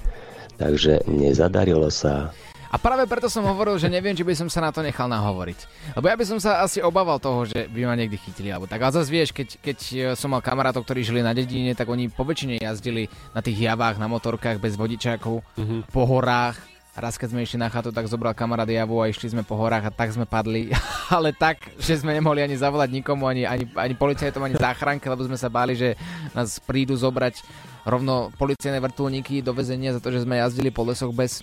Takže 0.61 1.09
nezadarilo 1.09 1.89
sa. 1.89 2.37
A 2.77 2.81
práve 2.85 3.09
preto 3.09 3.33
som 3.33 3.41
hovoril, 3.49 3.81
že 3.81 3.89
neviem, 3.89 4.13
či 4.13 4.21
by 4.21 4.37
som 4.37 4.53
sa 4.53 4.61
na 4.61 4.69
to 4.69 4.85
nechal 4.85 5.09
nahovoriť. 5.09 5.65
Lebo 5.97 6.13
ja 6.13 6.17
by 6.21 6.29
som 6.29 6.37
sa 6.37 6.61
asi 6.61 6.85
obával 6.85 7.17
toho, 7.17 7.49
že 7.49 7.73
by 7.73 7.89
ma 7.89 7.97
niekdy 7.97 8.21
chytili. 8.21 8.53
Alebo 8.53 8.69
tak. 8.69 8.85
Ale 8.85 8.93
zase 8.93 9.09
vieš, 9.09 9.33
keď, 9.33 9.49
keď 9.65 9.79
e, 9.81 9.97
som 10.13 10.29
mal 10.29 10.45
kamarátov, 10.45 10.85
ktorí 10.85 11.01
žili 11.01 11.25
na 11.25 11.33
dedine, 11.33 11.73
tak 11.73 11.89
oni 11.89 12.13
po 12.13 12.29
väčšine 12.29 12.61
jazdili 12.61 13.09
na 13.33 13.41
tých 13.41 13.65
javách, 13.65 13.97
na 13.97 14.13
motorkách 14.13 14.61
bez 14.61 14.77
vodičákov, 14.77 15.41
po 15.89 16.03
horách. 16.05 16.61
Raz, 16.93 17.17
keď 17.17 17.33
sme 17.33 17.49
išli 17.49 17.57
na 17.57 17.73
chatu, 17.73 17.97
tak 17.97 18.13
zobral 18.13 18.37
kamarát 18.37 18.69
javu 18.69 19.01
a 19.01 19.09
išli 19.09 19.33
sme 19.33 19.41
po 19.41 19.57
horách 19.57 19.89
a 19.89 19.93
tak 19.97 20.13
sme 20.13 20.29
padli. 20.29 20.69
Ale 21.17 21.33
tak, 21.33 21.65
že 21.81 21.97
sme 21.97 22.13
nemohli 22.13 22.45
ani 22.45 22.61
zavolať 22.61 22.93
nikomu, 22.93 23.25
ani, 23.25 23.49
ani, 23.49 23.65
ani 23.73 23.97
policajtom, 23.97 24.45
ani 24.45 24.61
záchranke, 24.61 25.09
lebo 25.09 25.25
sme 25.25 25.41
sa 25.41 25.49
báli, 25.49 25.81
že 25.81 25.97
nás 26.37 26.61
prídu 26.61 26.93
zobrať 26.93 27.41
rovno 27.89 28.29
policajné 28.37 28.85
vrtulníky 28.85 29.41
do 29.41 29.57
väzenia 29.57 29.97
za 29.97 30.01
to, 30.05 30.13
že 30.13 30.29
sme 30.29 30.37
jazdili 30.45 30.69
po 30.69 30.85
lesoch 30.85 31.17
bez... 31.17 31.41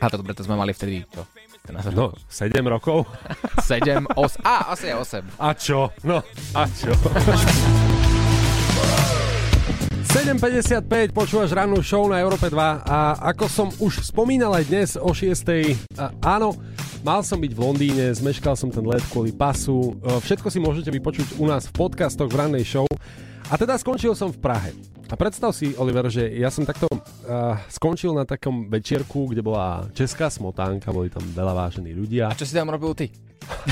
A 0.00 0.08
to 0.08 0.16
dobre, 0.16 0.32
to 0.32 0.40
sme 0.40 0.56
mali 0.56 0.72
vtedy, 0.72 1.04
čo? 1.12 1.28
No, 1.92 2.16
7 2.26 2.56
rokov. 2.64 3.04
7, 3.60 4.08
8, 4.16 4.40
a 4.42 4.72
asi 4.72 4.88
je 4.88 4.94
8. 4.96 5.22
A 5.36 5.48
čo? 5.52 5.92
No, 6.00 6.24
a 6.56 6.62
čo? 6.72 6.96
7.55, 10.10 11.14
počúvaš 11.14 11.54
rannú 11.54 11.78
show 11.86 12.02
na 12.10 12.18
Európe 12.18 12.50
2 12.50 12.58
a 12.82 13.14
ako 13.30 13.44
som 13.46 13.68
už 13.78 14.02
spomínal 14.02 14.50
aj 14.58 14.64
dnes 14.66 14.88
o 14.98 15.14
6. 15.14 15.46
A, 15.94 16.10
áno, 16.34 16.58
mal 17.06 17.22
som 17.22 17.38
byť 17.38 17.52
v 17.54 17.60
Londýne, 17.62 18.10
zmeškal 18.10 18.58
som 18.58 18.74
ten 18.74 18.82
let 18.82 19.06
kvôli 19.06 19.30
pasu. 19.30 19.94
E, 20.02 20.18
Všetko 20.18 20.50
si 20.50 20.58
môžete 20.58 20.90
vypočuť 20.90 21.38
u 21.38 21.46
nás 21.46 21.70
v 21.70 21.86
podcastoch 21.86 22.26
v 22.26 22.42
rannej 22.42 22.66
show. 22.66 22.88
A 23.46 23.54
teda 23.54 23.78
skončil 23.78 24.18
som 24.18 24.34
v 24.34 24.42
Prahe. 24.42 24.74
A 25.10 25.18
predstav 25.18 25.50
si, 25.50 25.74
Oliver, 25.74 26.06
že 26.06 26.22
ja 26.38 26.54
som 26.54 26.62
takto 26.62 26.86
uh, 26.86 27.58
skončil 27.66 28.14
na 28.14 28.22
takom 28.22 28.70
večierku, 28.70 29.26
kde 29.34 29.42
bola 29.42 29.90
česká 29.90 30.30
smotánka, 30.30 30.94
boli 30.94 31.10
tam 31.10 31.26
veľa 31.34 31.50
vážení 31.66 31.90
ľudia. 31.90 32.30
A 32.30 32.38
čo 32.38 32.46
si 32.46 32.54
tam 32.54 32.70
robil 32.70 32.94
ty? 32.94 33.10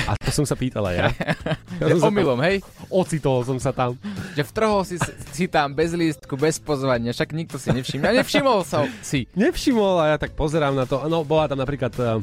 A 0.03 0.19
to 0.19 0.35
som 0.35 0.43
sa 0.43 0.59
pýtala 0.59 0.91
ja. 0.91 1.07
ja 1.79 1.85
som 1.95 1.99
sa 2.03 2.11
omylom, 2.11 2.43
hej? 2.43 2.59
Ocitol 2.91 3.47
som 3.47 3.55
sa 3.55 3.71
tam. 3.71 3.95
Že 4.35 4.43
vtrhol 4.51 4.81
si, 4.83 4.99
si 5.31 5.47
tam 5.47 5.71
bez 5.71 5.95
lístku, 5.95 6.35
bez 6.35 6.59
pozvania, 6.59 7.15
však 7.15 7.31
nikto 7.31 7.55
si 7.55 7.71
nevšimol. 7.71 8.03
A 8.03 8.17
nevšimol 8.19 8.59
sa 8.67 8.83
si. 8.99 9.23
Nevšimol 9.31 9.95
a 10.03 10.05
ja 10.11 10.17
tak 10.19 10.35
pozerám 10.35 10.75
na 10.75 10.83
to. 10.83 11.07
No, 11.07 11.23
bola 11.23 11.47
tam 11.47 11.63
napríklad 11.63 11.95
uh, 11.95 12.19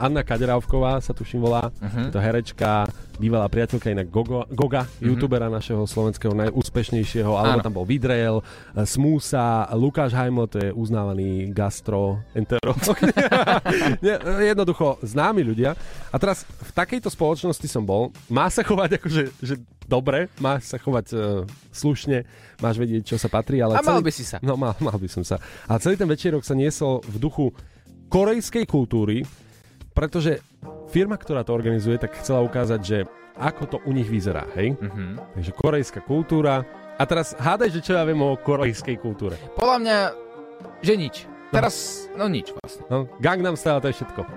Anna 0.00 0.24
Kaderavková, 0.24 0.96
sa 1.04 1.12
tuším 1.12 1.44
volá. 1.44 1.68
Uh-huh. 1.68 2.08
Je 2.08 2.12
to 2.16 2.16
herečka, 2.16 2.88
bývalá 3.20 3.44
priateľka 3.52 3.92
inak 3.92 4.08
Gogo, 4.08 4.48
Goga, 4.48 4.88
uh-huh. 4.88 5.12
youtubera 5.12 5.52
našeho 5.52 5.84
slovenského 5.84 6.32
najúspešnejšieho, 6.32 7.36
alebo 7.36 7.60
Áno. 7.60 7.66
tam 7.68 7.74
bol 7.76 7.84
Vidrel, 7.84 8.40
uh, 8.40 8.44
Smúsa, 8.88 9.68
Lukáš 9.76 10.16
Hajml, 10.16 10.48
to 10.48 10.56
je 10.56 10.70
uznávaný 10.72 11.52
gastroenterolog. 11.52 12.96
Nie, 14.04 14.16
jednoducho 14.56 14.96
známi 15.04 15.44
ľudia. 15.44 15.76
A 16.08 16.16
teraz 16.16 16.48
v 16.48 16.70
takejto 16.72 17.12
spoločnosti 17.12 17.68
som 17.68 17.84
bol. 17.84 18.08
Má 18.32 18.48
sa 18.48 18.64
chovať 18.64 18.96
akože 18.96 19.22
že 19.44 19.60
dobre, 19.90 20.30
má 20.38 20.62
sa 20.62 20.78
chovať 20.78 21.06
uh, 21.12 21.20
slušne, 21.74 22.22
máš 22.62 22.78
vedieť, 22.78 23.14
čo 23.14 23.16
sa 23.18 23.26
patrí. 23.26 23.58
Ale 23.58 23.76
A 23.76 23.84
mal 23.84 24.00
celý... 24.00 24.06
by 24.06 24.12
si 24.14 24.24
sa. 24.24 24.38
No, 24.40 24.54
mal, 24.54 24.72
mal 24.78 24.96
by 24.96 25.08
som 25.10 25.26
sa. 25.26 25.42
A 25.66 25.76
celý 25.82 25.98
ten 25.98 26.08
večierok 26.08 26.46
sa 26.46 26.54
niesol 26.54 27.02
v 27.04 27.16
duchu 27.18 27.46
korejskej 28.10 28.64
kultúry, 28.66 29.26
pretože 30.00 30.40
firma, 30.88 31.20
ktorá 31.20 31.44
to 31.44 31.52
organizuje, 31.52 32.00
tak 32.00 32.16
chcela 32.16 32.40
ukázať, 32.40 32.80
že 32.80 32.98
ako 33.36 33.62
to 33.68 33.76
u 33.84 33.92
nich 33.92 34.08
vyzerá, 34.08 34.48
hej? 34.56 34.72
Uh-huh. 34.80 35.20
Takže 35.36 35.52
korejská 35.52 36.00
kultúra. 36.00 36.64
A 36.96 37.04
teraz 37.04 37.36
hádaj, 37.36 37.68
že 37.68 37.84
čo 37.84 37.92
ja 38.00 38.04
viem 38.08 38.20
o 38.20 38.32
korejskej 38.40 38.96
kultúre. 38.96 39.36
Podľa 39.60 39.76
mňa, 39.84 39.96
že 40.80 40.94
nič. 40.96 41.16
Teraz, 41.50 42.06
no 42.14 42.30
nič 42.30 42.54
vlastne. 42.54 42.86
No, 42.88 43.10
Gangnam 43.18 43.58
Style, 43.60 43.82
to 43.82 43.90
je 43.92 44.00
všetko. 44.00 44.20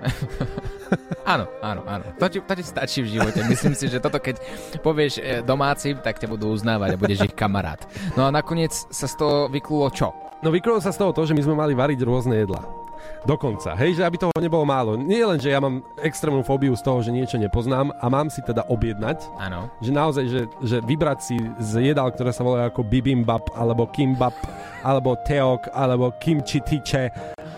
Áno, 1.24 1.48
áno, 1.64 1.80
áno. 1.88 2.04
To 2.20 2.28
ti, 2.28 2.36
to 2.36 2.52
ti 2.52 2.60
stačí 2.60 3.00
v 3.00 3.16
živote. 3.16 3.40
Myslím 3.48 3.72
si, 3.72 3.88
že 3.88 3.96
toto 3.96 4.20
keď 4.20 4.44
povieš 4.84 5.24
e, 5.24 5.40
domácim, 5.40 5.96
tak 5.96 6.20
ťa 6.20 6.28
budú 6.28 6.52
uznávať 6.52 6.94
a 6.94 7.00
budeš 7.00 7.24
ich 7.24 7.32
kamarát. 7.32 7.80
No 8.12 8.28
a 8.28 8.30
nakoniec 8.30 8.76
sa 8.92 9.08
z 9.08 9.16
toho 9.16 9.48
vyklulo 9.48 9.88
čo? 9.88 10.12
No 10.44 10.52
vykrylo 10.52 10.84
sa 10.84 10.92
z 10.92 11.00
toho 11.00 11.16
to, 11.16 11.24
že 11.24 11.32
my 11.32 11.40
sme 11.40 11.56
mali 11.56 11.72
variť 11.72 12.04
rôzne 12.04 12.44
jedlá. 12.44 12.83
Dokonca, 13.24 13.72
hej, 13.74 13.96
že 13.96 14.04
aby 14.04 14.16
toho 14.16 14.32
nebolo 14.36 14.62
málo. 14.62 14.94
Nie 14.94 15.24
len, 15.24 15.40
že 15.40 15.48
ja 15.48 15.56
mám 15.56 15.80
extrémnu 15.96 16.44
fóbiu 16.44 16.76
z 16.76 16.84
toho, 16.84 17.00
že 17.00 17.08
niečo 17.08 17.40
nepoznám 17.40 17.88
a 17.96 18.06
mám 18.06 18.28
si 18.28 18.40
teda 18.40 18.68
objednať, 18.68 19.24
Áno. 19.40 19.72
že 19.80 19.90
naozaj, 19.90 20.24
že, 20.28 20.40
že 20.60 20.76
vybrať 20.80 21.18
si 21.20 21.36
z 21.56 21.92
jedál, 21.92 22.12
ktoré 22.12 22.30
sa 22.30 22.44
volajú 22.44 22.68
ako 22.68 22.84
bibimbap, 22.84 23.48
alebo 23.56 23.88
kimbap, 23.88 24.36
alebo 24.80 25.16
teok, 25.24 25.72
alebo 25.72 26.12
kimchi 26.18 26.60
tiche 26.60 27.08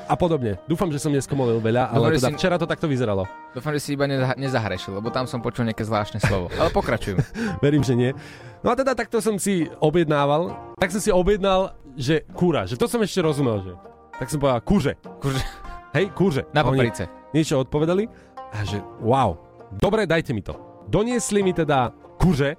a 0.07 0.15
podobne. 0.15 0.55
Dúfam, 0.65 0.87
že 0.87 1.03
som 1.03 1.11
neskomolil 1.11 1.59
veľa, 1.59 1.91
ale 1.91 2.15
že 2.15 2.23
teda 2.23 2.31
si- 2.31 2.37
včera 2.39 2.57
to 2.57 2.65
takto 2.65 2.87
vyzeralo. 2.87 3.27
Dúfam, 3.51 3.75
že 3.75 3.83
si 3.83 3.91
iba 3.99 4.07
neza- 4.07 4.39
nezahrešil, 4.39 4.95
lebo 4.95 5.11
tam 5.11 5.27
som 5.27 5.43
počul 5.43 5.67
nejaké 5.67 5.83
zvláštne 5.83 6.23
slovo. 6.23 6.47
Ale 6.55 6.71
pokračujem. 6.71 7.19
Verím, 7.65 7.83
že 7.83 7.99
nie. 7.99 8.15
No 8.63 8.71
a 8.71 8.79
teda 8.79 8.95
takto 8.95 9.19
som 9.19 9.35
si 9.35 9.67
objednával. 9.83 10.55
Tak 10.79 10.95
som 10.95 11.03
si 11.03 11.11
objednal, 11.11 11.75
že 11.99 12.23
kúra, 12.31 12.63
že 12.63 12.79
to 12.79 12.87
som 12.87 13.03
ešte 13.03 13.19
rozumel, 13.19 13.67
že. 13.67 13.75
Tak 14.17 14.33
som 14.33 14.41
povedal, 14.41 14.65
kúže. 14.65 14.93
Kurže, 15.21 15.45
Hej, 15.93 16.13
kúže. 16.17 16.43
na 16.57 16.65
paprice. 16.65 17.05
Niečo 17.37 17.61
odpovedali 17.61 18.09
a 18.53 18.65
že 18.65 18.81
wow, 19.05 19.37
dobre, 19.77 20.09
dajte 20.09 20.33
mi 20.33 20.41
to. 20.41 20.57
Doniesli 20.89 21.45
mi 21.45 21.53
teda 21.53 21.93
kuže. 22.17 22.57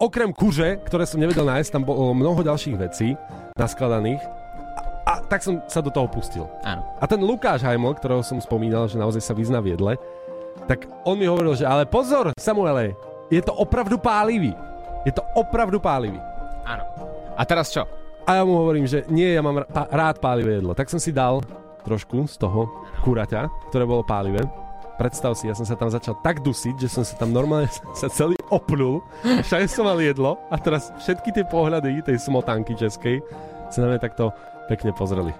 Okrem 0.00 0.32
kuže, 0.32 0.80
ktoré 0.84 1.04
som 1.04 1.20
nevedel 1.20 1.44
nájsť, 1.44 1.70
tam 1.72 1.84
bolo 1.84 2.12
mnoho 2.16 2.40
ďalších 2.40 2.76
vecí 2.76 3.16
naskladaných. 3.56 4.20
A, 4.76 4.80
a 5.04 5.12
tak 5.24 5.44
som 5.44 5.60
sa 5.68 5.84
do 5.84 5.92
toho 5.92 6.08
pustil. 6.08 6.48
Áno. 6.64 6.84
A 7.00 7.04
ten 7.04 7.20
Lukáš 7.20 7.60
Hajml, 7.64 7.96
ktorého 7.96 8.24
som 8.24 8.40
spomínal, 8.40 8.88
že 8.88 8.96
naozaj 8.96 9.20
sa 9.20 9.36
vyzná 9.36 9.60
v 9.60 9.76
jedle, 9.76 10.00
tak 10.64 10.88
on 11.04 11.20
mi 11.20 11.28
hovoril, 11.28 11.52
že 11.56 11.68
ale 11.68 11.84
pozor, 11.84 12.32
Samuele, 12.40 12.96
je 13.28 13.40
to 13.44 13.52
opravdu 13.52 14.00
pálivý. 14.00 14.56
Je 15.04 15.12
to 15.12 15.24
opravdu 15.36 15.80
pálivý. 15.80 16.20
Áno. 16.64 16.84
A 17.36 17.42
teraz 17.44 17.72
čo? 17.72 17.84
A 18.30 18.38
ja 18.38 18.46
mu 18.46 18.62
hovorím, 18.62 18.86
že 18.86 19.02
nie, 19.10 19.26
ja 19.26 19.42
mám 19.42 19.66
rád 19.74 20.22
pálivé 20.22 20.62
jedlo. 20.62 20.70
Tak 20.70 20.86
som 20.86 21.02
si 21.02 21.10
dal 21.10 21.42
trošku 21.82 22.30
z 22.30 22.38
toho 22.38 22.70
kuraťa, 23.02 23.50
ktoré 23.74 23.82
bolo 23.82 24.06
pálivé. 24.06 24.46
Predstav 25.02 25.34
si, 25.34 25.50
ja 25.50 25.54
som 25.58 25.66
sa 25.66 25.74
tam 25.74 25.90
začal 25.90 26.14
tak 26.22 26.38
dusiť, 26.38 26.78
že 26.78 26.86
som 26.86 27.02
sa 27.02 27.18
tam 27.18 27.34
normálne 27.34 27.66
sa 27.98 28.06
celý 28.06 28.38
opnul. 28.46 29.02
Všade 29.26 29.66
som 29.66 29.82
mal 29.82 29.98
jedlo 29.98 30.38
a 30.46 30.54
teraz 30.62 30.94
všetky 31.02 31.34
tie 31.34 31.42
pohľady 31.42 32.06
tej 32.06 32.22
smotanky 32.22 32.78
českej 32.78 33.18
sa 33.66 33.82
na 33.82 33.90
mňa 33.90 33.98
takto 33.98 34.30
pekne 34.70 34.94
pozreli. 34.94 35.34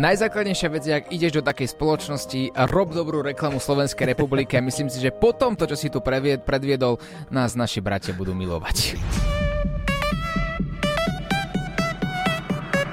Najzákladnejšia 0.00 0.68
vec 0.72 0.82
je, 0.88 0.96
ak 0.96 1.12
ideš 1.12 1.36
do 1.36 1.42
takej 1.44 1.76
spoločnosti 1.76 2.56
rob 2.72 2.96
dobrú 2.96 3.20
reklamu 3.20 3.60
Slovenskej 3.60 4.16
republiky 4.16 4.56
myslím 4.64 4.88
si, 4.88 4.96
že 4.96 5.12
po 5.12 5.36
tomto, 5.36 5.68
čo 5.68 5.76
si 5.76 5.92
tu 5.92 6.00
predviedol, 6.00 6.96
nás 7.28 7.52
naši 7.52 7.84
bratia 7.84 8.16
budú 8.16 8.32
milovať. 8.32 8.96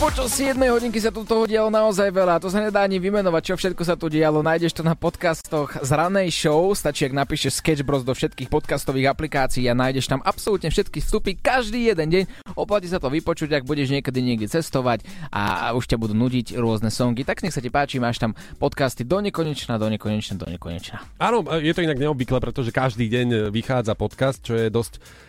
Počas 0.00 0.32
7 0.32 0.56
hodinky 0.72 0.96
sa 0.96 1.12
tu 1.12 1.28
toho 1.28 1.44
dialo 1.44 1.68
naozaj 1.68 2.08
veľa, 2.08 2.40
to 2.40 2.48
sa 2.48 2.64
nedá 2.64 2.88
ani 2.88 2.96
vymenovať, 2.96 3.52
čo 3.52 3.54
všetko 3.60 3.84
sa 3.84 4.00
tu 4.00 4.08
dialo. 4.08 4.40
Nájdeš 4.40 4.72
to 4.72 4.80
na 4.80 4.96
podcastoch 4.96 5.76
z 5.76 5.90
ranej 5.92 6.32
show, 6.32 6.72
stačí, 6.72 7.04
ak 7.04 7.12
napíšeš 7.12 7.60
Sketch 7.60 7.84
Bros 7.84 8.00
do 8.00 8.16
všetkých 8.16 8.48
podcastových 8.48 9.12
aplikácií 9.12 9.68
a 9.68 9.76
nájdeš 9.76 10.08
tam 10.08 10.24
absolútne 10.24 10.72
všetky 10.72 11.04
vstupy 11.04 11.36
každý 11.36 11.92
jeden 11.92 12.08
deň. 12.16 12.24
Oplatí 12.56 12.88
sa 12.88 12.96
to 12.96 13.12
vypočuť, 13.12 13.60
ak 13.60 13.68
budeš 13.68 13.92
niekedy 13.92 14.24
niekde 14.24 14.48
cestovať 14.48 15.04
a, 15.28 15.76
už 15.76 15.84
ťa 15.84 16.00
budú 16.00 16.16
nudiť 16.16 16.56
rôzne 16.56 16.88
songy. 16.88 17.28
Tak 17.28 17.44
nech 17.44 17.52
sa 17.52 17.60
ti 17.60 17.68
páči, 17.68 18.00
máš 18.00 18.16
tam 18.24 18.32
podcasty 18.56 19.04
do 19.04 19.20
nekonečna, 19.20 19.76
do 19.76 19.84
nekonečna, 19.92 20.40
do 20.40 20.48
nekonečna. 20.48 21.04
Áno, 21.20 21.44
je 21.60 21.76
to 21.76 21.84
inak 21.84 22.00
neobvyklé, 22.00 22.40
pretože 22.40 22.72
každý 22.72 23.04
deň 23.04 23.52
vychádza 23.52 23.92
podcast, 23.92 24.40
čo 24.40 24.56
je 24.56 24.72
dosť 24.72 25.28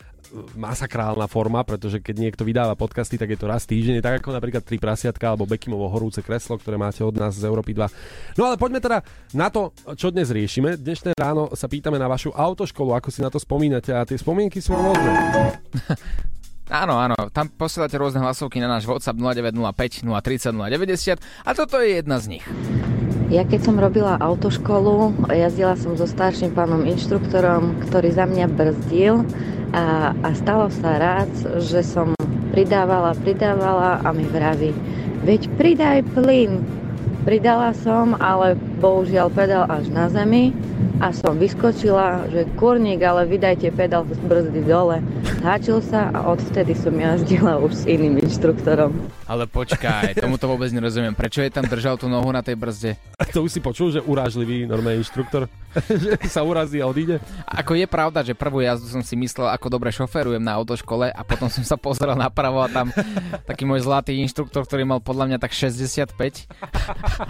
masakrálna 0.56 1.28
forma, 1.28 1.62
pretože 1.67 2.00
keď 2.00 2.15
niekto 2.17 2.44
vydáva 2.48 2.80
podcasty, 2.80 3.20
tak 3.20 3.36
je 3.36 3.39
to 3.39 3.52
raz 3.52 3.67
týždeň, 3.67 4.00
tak 4.00 4.24
ako 4.24 4.32
napríklad 4.32 4.63
Tri 4.63 4.80
prasiatka 4.80 5.32
alebo 5.32 5.48
Bekimovo 5.48 5.91
horúce 5.91 6.24
kreslo, 6.24 6.56
ktoré 6.56 6.80
máte 6.80 7.04
od 7.04 7.15
nás 7.15 7.36
z 7.36 7.44
Európy 7.48 7.76
2. 7.76 8.39
No 8.39 8.48
ale 8.48 8.56
poďme 8.56 8.80
teda 8.80 9.04
na 9.36 9.52
to, 9.52 9.76
čo 10.00 10.10
dnes 10.10 10.32
riešime. 10.32 10.80
Dnešné 10.80 11.20
ráno 11.20 11.52
sa 11.54 11.67
pýtame 11.67 12.00
na 12.00 12.08
vašu 12.08 12.32
autoškolu, 12.32 12.96
ako 12.96 13.10
si 13.12 13.20
na 13.20 13.30
to 13.30 13.39
spomínate 13.39 13.91
a 13.91 14.08
tie 14.08 14.15
spomienky 14.15 14.63
sú 14.63 14.72
rôzne. 14.72 15.12
Áno, 16.72 16.96
áno, 16.96 17.20
tam 17.36 17.52
posielate 17.52 18.00
rôzne 18.00 18.24
hlasovky 18.24 18.63
na 18.63 18.72
náš 18.72 18.88
WhatsApp 18.88 19.20
0905 19.20 20.08
030 20.08 20.56
090 20.56 21.20
a 21.20 21.52
toto 21.52 21.84
je 21.84 22.00
jedna 22.00 22.15
z 22.15 22.39
nich. 22.39 22.46
Ja 23.28 23.44
keď 23.44 23.60
som 23.67 23.76
robila 23.76 24.15
autoškolu, 24.15 25.28
jazdila 25.28 25.76
som 25.76 26.00
so 26.00 26.08
starším 26.08 26.56
pánom 26.56 26.88
inštruktorom, 26.88 27.76
ktorý 27.88 28.15
za 28.15 28.24
mňa 28.24 28.48
brzdil 28.56 29.28
a, 29.72 30.12
a 30.12 30.30
stalo 30.36 30.68
sa 30.70 31.00
raz, 31.00 31.32
že 31.64 31.84
som 31.84 32.12
pridávala, 32.52 33.16
pridávala 33.24 34.04
a 34.04 34.12
mi 34.12 34.28
vraví, 34.28 34.76
veď 35.24 35.48
pridaj 35.56 36.04
plyn. 36.12 36.60
Pridala 37.22 37.72
som, 37.78 38.18
ale 38.18 38.58
bohužiaľ 38.82 39.30
pedál 39.30 39.70
až 39.70 39.88
na 39.94 40.10
zemi 40.10 40.52
a 41.02 41.10
som 41.10 41.34
vyskočila, 41.34 42.30
že 42.30 42.46
kurník, 42.62 43.02
ale 43.02 43.26
vydajte 43.26 43.74
pedál 43.74 44.06
z 44.06 44.22
brzdy 44.22 44.62
dole. 44.62 45.02
Háčil 45.42 45.82
sa 45.82 46.14
a 46.14 46.30
odvtedy 46.30 46.78
som 46.78 46.94
jazdila 46.94 47.58
už 47.58 47.74
s 47.74 47.84
iným 47.90 48.22
inštruktorom. 48.22 48.94
Ale 49.26 49.50
počkaj, 49.50 50.14
tomu 50.22 50.38
to 50.38 50.46
vôbec 50.46 50.70
nerozumiem. 50.70 51.18
Prečo 51.18 51.42
je 51.42 51.50
tam 51.50 51.66
držal 51.66 51.98
tú 51.98 52.06
nohu 52.06 52.30
na 52.30 52.46
tej 52.46 52.54
brzde? 52.54 52.92
A 53.18 53.26
to 53.26 53.42
už 53.42 53.58
si 53.58 53.60
počul, 53.64 53.90
že 53.90 54.06
urážlivý 54.06 54.70
normálny 54.70 55.02
inštruktor, 55.02 55.50
že 56.04 56.22
sa 56.28 56.44
urazí 56.44 56.84
a 56.84 56.86
odíde? 56.86 57.18
Ako 57.48 57.74
je 57.80 57.88
pravda, 57.88 58.22
že 58.22 58.36
prvú 58.36 58.62
jazdu 58.62 58.92
som 58.92 59.02
si 59.02 59.16
myslel, 59.16 59.48
ako 59.50 59.72
dobre 59.72 59.88
šoferujem 59.90 60.44
na 60.44 60.60
autoškole 60.60 61.10
a 61.10 61.22
potom 61.24 61.48
som 61.48 61.64
sa 61.64 61.80
pozrel 61.80 62.12
napravo 62.14 62.60
a 62.60 62.68
tam 62.68 62.92
taký 63.50 63.64
môj 63.64 63.88
zlatý 63.88 64.20
inštruktor, 64.20 64.68
ktorý 64.68 64.84
mal 64.84 65.00
podľa 65.00 65.32
mňa 65.32 65.38
tak 65.40 65.56
65 65.56 66.12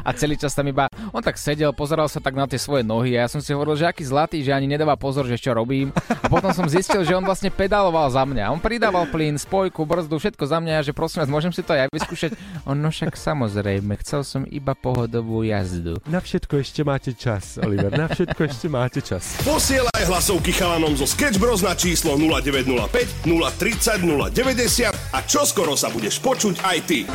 a 0.01 0.09
celý 0.17 0.35
čas 0.41 0.57
tam 0.57 0.65
iba, 0.65 0.89
on 1.13 1.21
tak 1.21 1.37
sedel, 1.37 1.69
pozeral 1.69 2.09
sa 2.09 2.17
tak 2.17 2.33
na 2.33 2.49
tie 2.49 2.57
svoje 2.57 2.81
nohy 2.81 3.13
a 3.13 3.23
ja 3.23 3.29
som 3.29 3.37
si 3.37 3.53
hovoril, 3.53 3.60
hovoril, 3.61 3.77
že 3.77 3.85
aký 3.85 4.01
zlatý, 4.01 4.41
že 4.41 4.57
ani 4.57 4.65
nedáva 4.65 4.97
pozor, 4.97 5.29
že 5.29 5.37
čo 5.37 5.53
robím. 5.53 5.93
A 6.09 6.25
potom 6.25 6.49
som 6.49 6.65
zistil, 6.65 7.05
že 7.05 7.13
on 7.13 7.21
vlastne 7.21 7.53
pedaloval 7.53 8.09
za 8.09 8.25
mňa. 8.25 8.49
On 8.49 8.57
pridával 8.57 9.05
plyn, 9.05 9.37
spojku, 9.37 9.85
brzdu, 9.85 10.17
všetko 10.17 10.49
za 10.49 10.57
mňa, 10.57 10.81
že 10.81 10.97
prosím 10.97 11.21
vás, 11.21 11.29
môžem 11.29 11.53
si 11.53 11.61
to 11.61 11.77
aj 11.77 11.85
ja 11.85 11.87
vyskúšať. 11.93 12.33
On, 12.65 12.73
no 12.73 12.89
však 12.89 13.13
samozrejme, 13.13 13.93
chcel 14.01 14.25
som 14.25 14.41
iba 14.49 14.73
pohodovú 14.73 15.45
jazdu. 15.45 16.01
Na 16.09 16.17
všetko 16.17 16.57
ešte 16.57 16.81
máte 16.81 17.13
čas, 17.13 17.61
Oliver, 17.61 17.93
na 17.93 18.09
všetko 18.09 18.41
ešte 18.49 18.65
máte 18.65 19.05
čas. 19.05 19.37
Posielaj 19.45 20.09
hlasovky 20.09 20.49
chalanom 20.57 20.97
zo 20.97 21.05
Sketch 21.05 21.37
Bros 21.37 21.61
na 21.61 21.77
číslo 21.77 22.17
0905 22.17 23.29
030 23.29 24.01
090 24.33 24.89
a 24.89 25.19
čoskoro 25.21 25.77
sa 25.77 25.93
budeš 25.93 26.17
počuť 26.17 26.65
aj 26.65 26.77
ty. 26.89 27.05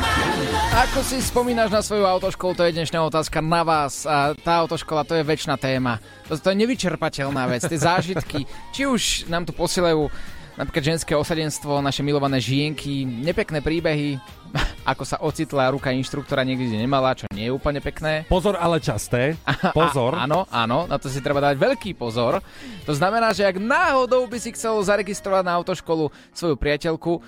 Ako 0.71 1.03
si 1.03 1.19
spomínaš 1.19 1.75
na 1.75 1.83
svoju 1.83 2.07
autoškolu, 2.07 2.55
to 2.55 2.63
je 2.63 2.71
dnešná 2.71 3.03
otázka 3.03 3.43
na 3.43 3.67
vás. 3.67 4.07
A 4.07 4.31
tá 4.37 4.63
autoškola, 4.63 5.03
to 5.03 5.17
je 5.17 5.27
väčšiná 5.27 5.57
téma. 5.57 5.99
To, 6.29 6.36
to 6.41 6.53
je 6.53 6.57
nevyčerpateľná 6.57 7.43
vec, 7.49 7.65
tie 7.65 7.79
zážitky. 7.79 8.49
Či 8.73 8.89
už 8.89 9.01
nám 9.29 9.45
tu 9.45 9.53
posielajú 9.53 10.09
napríklad 10.57 10.97
ženské 10.97 11.13
osadenstvo, 11.13 11.85
naše 11.85 12.01
milované 12.01 12.41
žienky, 12.41 13.05
nepekné 13.05 13.61
príbehy, 13.61 14.17
ako 14.91 15.03
sa 15.05 15.21
ocitla 15.21 15.69
ruka 15.69 15.93
inštruktora 15.93 16.41
niekde, 16.41 16.73
kde 16.73 16.79
nemala, 16.81 17.13
čo 17.13 17.29
nie 17.29 17.47
je 17.47 17.53
úplne 17.53 17.77
pekné. 17.77 18.25
Pozor, 18.25 18.57
ale 18.57 18.81
časté. 18.81 19.37
Pozor. 19.77 20.17
A, 20.17 20.25
áno, 20.25 20.49
áno, 20.49 20.89
na 20.89 20.97
to 20.97 21.07
si 21.07 21.21
treba 21.21 21.39
dať 21.39 21.55
veľký 21.61 21.93
pozor. 21.93 22.41
To 22.89 22.93
znamená, 22.97 23.31
že 23.31 23.45
ak 23.45 23.61
náhodou 23.61 24.25
by 24.25 24.41
si 24.41 24.49
chcel 24.57 24.81
zaregistrovať 24.81 25.45
na 25.45 25.53
autoškolu 25.61 26.09
svoju 26.33 26.57
priateľku, 26.57 27.21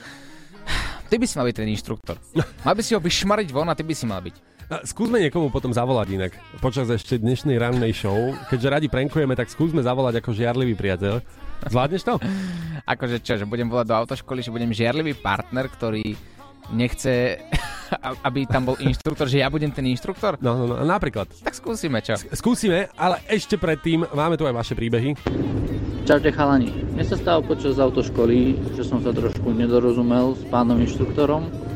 ty 1.13 1.15
by 1.21 1.25
si 1.29 1.37
mal 1.37 1.45
byť 1.45 1.55
ten 1.55 1.69
inštruktor. 1.69 2.17
Mal 2.65 2.73
by 2.73 2.81
si 2.81 2.97
ho 2.97 2.99
vyšmariť 2.99 3.53
von 3.53 3.69
a 3.69 3.77
ty 3.77 3.85
by 3.85 3.93
si 3.93 4.09
mal 4.09 4.25
byť. 4.25 4.48
Skúsme 4.69 5.17
niekomu 5.17 5.49
potom 5.49 5.73
zavolať 5.73 6.07
inak. 6.13 6.31
Počas 6.61 6.85
ešte 6.93 7.17
dnešnej 7.17 7.57
rannej 7.57 7.89
show. 7.89 8.37
Keďže 8.53 8.69
radi 8.69 8.85
prankujeme, 8.85 9.33
tak 9.33 9.49
skúsme 9.49 9.81
zavolať 9.81 10.21
ako 10.21 10.29
žiarlivý 10.29 10.77
priateľ. 10.77 11.25
Zvládneš 11.65 12.05
to? 12.05 12.21
Akože 12.93 13.17
čo, 13.25 13.41
že 13.41 13.49
budem 13.49 13.65
volať 13.65 13.89
do 13.89 13.97
autoškoly, 13.97 14.45
že 14.45 14.53
budem 14.53 14.69
žiarlivý 14.69 15.17
partner, 15.17 15.73
ktorý 15.73 16.13
nechce, 16.69 17.41
aby 18.29 18.45
tam 18.45 18.69
bol 18.69 18.77
inštruktor, 18.77 19.25
že 19.25 19.41
ja 19.41 19.49
budem 19.49 19.73
ten 19.73 19.89
inštruktor? 19.89 20.37
No, 20.37 20.53
no, 20.53 20.69
no, 20.69 20.85
napríklad. 20.85 21.33
Tak 21.41 21.57
skúsime, 21.57 22.05
čo? 22.05 22.21
Skúsime, 22.29 22.93
ale 22.93 23.25
ešte 23.25 23.57
predtým 23.57 24.05
máme 24.13 24.37
tu 24.37 24.45
aj 24.45 24.53
vaše 24.53 24.77
príbehy. 24.77 25.17
Čaute 26.05 26.29
chalani. 26.29 26.69
Mne 26.93 27.09
sa 27.09 27.17
stalo 27.17 27.41
počas 27.41 27.81
autoškoly, 27.81 28.53
že 28.77 28.85
som 28.85 29.01
sa 29.01 29.09
trošku 29.17 29.49
nedorozumel 29.49 30.37
s 30.37 30.45
pánom 30.53 30.77
inštruktorom 30.77 31.68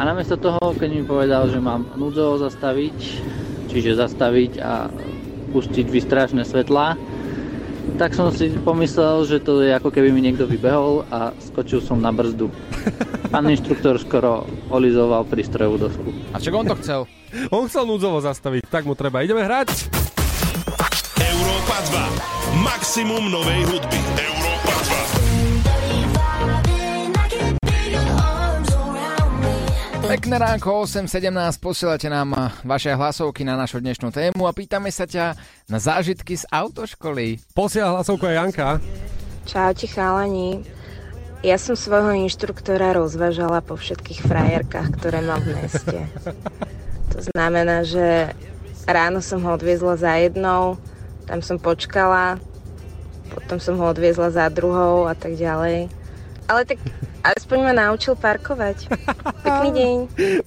a 0.00 0.08
namiesto 0.08 0.40
toho, 0.40 0.72
keď 0.80 0.88
mi 0.96 1.04
povedal, 1.04 1.52
že 1.52 1.60
mám 1.60 1.84
núdzovo 1.92 2.40
zastaviť, 2.40 2.96
čiže 3.68 4.00
zastaviť 4.00 4.52
a 4.64 4.88
pustiť 5.52 5.86
vystrážne 5.92 6.40
svetlá, 6.40 6.96
tak 8.00 8.16
som 8.16 8.32
si 8.32 8.48
pomyslel, 8.64 9.28
že 9.28 9.44
to 9.44 9.60
je 9.60 9.76
ako 9.76 9.92
keby 9.92 10.08
mi 10.08 10.24
niekto 10.24 10.48
vybehol 10.48 11.04
a 11.12 11.36
skočil 11.52 11.84
som 11.84 12.00
na 12.00 12.08
brzdu. 12.16 12.48
Pán 13.28 13.44
inštruktor 13.52 14.00
skoro 14.00 14.48
olizoval 14.72 15.28
prístrojovú 15.28 15.76
dosku. 15.76 16.08
A 16.32 16.40
čo 16.40 16.48
on 16.56 16.64
to 16.64 16.80
chcel? 16.80 17.04
On 17.54 17.68
chcel 17.70 17.86
núdzovo 17.86 18.18
zastaviť, 18.24 18.66
tak 18.66 18.88
mu 18.88 18.98
treba. 18.98 19.22
Ideme 19.22 19.44
hrať. 19.44 19.86
Európa 21.20 21.76
2. 22.58 22.64
Maximum 22.64 23.30
novej 23.30 23.60
hudby. 23.70 24.29
Pekné 30.10 30.42
ránko, 30.42 30.90
8.17, 30.90 31.30
posielate 31.62 32.10
nám 32.10 32.34
vaše 32.66 32.90
hlasovky 32.90 33.46
na 33.46 33.54
našu 33.54 33.78
dnešnú 33.78 34.10
tému 34.10 34.42
a 34.42 34.50
pýtame 34.50 34.90
sa 34.90 35.06
ťa 35.06 35.38
na 35.70 35.78
zážitky 35.78 36.34
z 36.34 36.50
autoškoly. 36.50 37.38
Posiela 37.54 37.94
hlasovku 37.94 38.26
aj 38.26 38.34
Janka. 38.34 38.68
Čaute 39.46 39.86
chalani. 39.86 40.66
Ja 41.46 41.62
som 41.62 41.78
svojho 41.78 42.10
inštruktora 42.26 42.90
rozvážala 42.98 43.62
po 43.62 43.78
všetkých 43.78 44.26
frajerkách, 44.26 44.98
ktoré 44.98 45.22
mám 45.22 45.46
v 45.46 45.54
meste. 45.62 46.02
To 47.14 47.18
znamená, 47.30 47.86
že 47.86 48.34
ráno 48.90 49.22
som 49.22 49.38
ho 49.46 49.54
odviezla 49.54 49.94
za 49.94 50.18
jednou, 50.18 50.74
tam 51.30 51.38
som 51.38 51.54
počkala, 51.54 52.42
potom 53.30 53.62
som 53.62 53.78
ho 53.78 53.86
odviezla 53.86 54.34
za 54.34 54.50
druhou 54.50 55.06
a 55.06 55.14
tak 55.14 55.38
ďalej. 55.38 55.86
Ale 56.50 56.66
tak 56.66 56.82
aspoň 57.22 57.58
ma 57.70 57.72
naučil 57.72 58.16
parkovať. 58.16 58.88
Pekný 59.46 59.70
deň. 59.72 59.96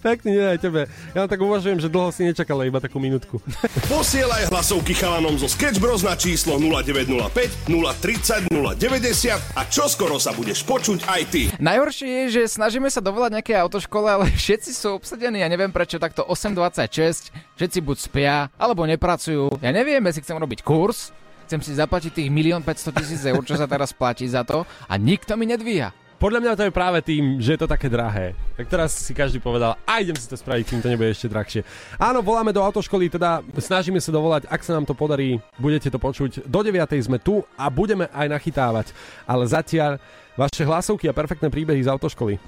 Pekný 0.02 0.32
deň 0.38 0.46
aj 0.56 0.60
tebe. 0.60 0.82
Ja 1.14 1.26
tak 1.30 1.40
uvažujem, 1.42 1.80
že 1.80 1.90
dlho 1.90 2.10
si 2.10 2.26
nečakala 2.26 2.66
iba 2.66 2.82
takú 2.82 2.98
minútku. 2.98 3.40
Posielaj 3.94 4.50
hlasovky 4.50 4.98
chalanom 4.98 5.38
zo 5.38 5.50
Sketch 5.50 5.78
Bros 5.78 6.02
na 6.02 6.18
číslo 6.18 6.58
0905 6.58 7.70
030 7.70 8.50
090 8.50 9.58
a 9.58 9.62
čoskoro 9.70 10.18
sa 10.18 10.34
budeš 10.34 10.66
počuť 10.66 11.06
aj 11.06 11.22
ty. 11.30 11.42
Najhoršie 11.58 12.08
je, 12.08 12.24
že 12.42 12.42
snažíme 12.58 12.90
sa 12.90 13.02
dovolať 13.02 13.42
nejaké 13.42 13.54
autoškole, 13.58 14.08
ale 14.10 14.26
všetci 14.42 14.72
sú 14.74 14.98
obsadení. 14.98 15.42
Ja 15.42 15.50
neviem 15.50 15.72
prečo 15.74 16.02
takto 16.02 16.26
8.26, 16.26 17.34
všetci 17.58 17.80
buď 17.82 17.98
spia, 17.98 18.36
alebo 18.58 18.86
nepracujú. 18.86 19.62
Ja 19.62 19.72
neviem, 19.74 20.04
si 20.14 20.22
chcem 20.22 20.38
robiť 20.38 20.62
kurz, 20.62 21.10
chcem 21.50 21.60
si 21.62 21.74
zaplatiť 21.74 22.12
tých 22.14 22.30
1 22.30 22.62
500 22.62 23.00
tisíc 23.02 23.22
eur, 23.26 23.42
čo 23.42 23.58
sa 23.58 23.66
teraz 23.66 23.94
platí 23.94 24.30
za 24.30 24.46
to 24.46 24.66
a 24.90 24.94
nikto 24.98 25.34
mi 25.38 25.50
nedvíha. 25.50 26.03
Podľa 26.24 26.40
mňa 26.40 26.56
to 26.56 26.64
je 26.64 26.72
práve 26.72 27.04
tým, 27.04 27.44
že 27.44 27.52
je 27.52 27.60
to 27.60 27.68
také 27.68 27.92
drahé. 27.92 28.32
Tak 28.56 28.72
teraz 28.72 28.96
si 28.96 29.12
každý 29.12 29.44
povedal, 29.44 29.76
a 29.84 30.00
idem 30.00 30.16
si 30.16 30.24
to 30.24 30.40
spraviť, 30.40 30.64
kým 30.72 30.80
to 30.80 30.88
nebude 30.88 31.12
ešte 31.12 31.28
drahšie. 31.28 31.68
Áno, 32.00 32.24
voláme 32.24 32.56
do 32.56 32.64
autoškoly, 32.64 33.12
teda 33.12 33.44
snažíme 33.60 34.00
sa 34.00 34.08
dovolať, 34.08 34.48
ak 34.48 34.64
sa 34.64 34.72
nám 34.72 34.88
to 34.88 34.96
podarí, 34.96 35.44
budete 35.60 35.92
to 35.92 36.00
počuť. 36.00 36.48
Do 36.48 36.64
9. 36.64 36.80
sme 37.04 37.20
tu 37.20 37.44
a 37.60 37.68
budeme 37.68 38.08
aj 38.08 38.40
nachytávať. 38.40 38.96
Ale 39.28 39.44
zatiaľ 39.52 40.00
vaše 40.40 40.64
hlasovky 40.64 41.12
a 41.12 41.18
perfektné 41.18 41.52
príbehy 41.52 41.84
z 41.84 41.92
autoškoly. 41.92 42.40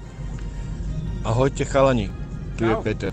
Ahojte 1.28 1.68
chalani, 1.68 2.08
tu 2.56 2.64
je 2.64 2.72
Peter. 2.80 3.12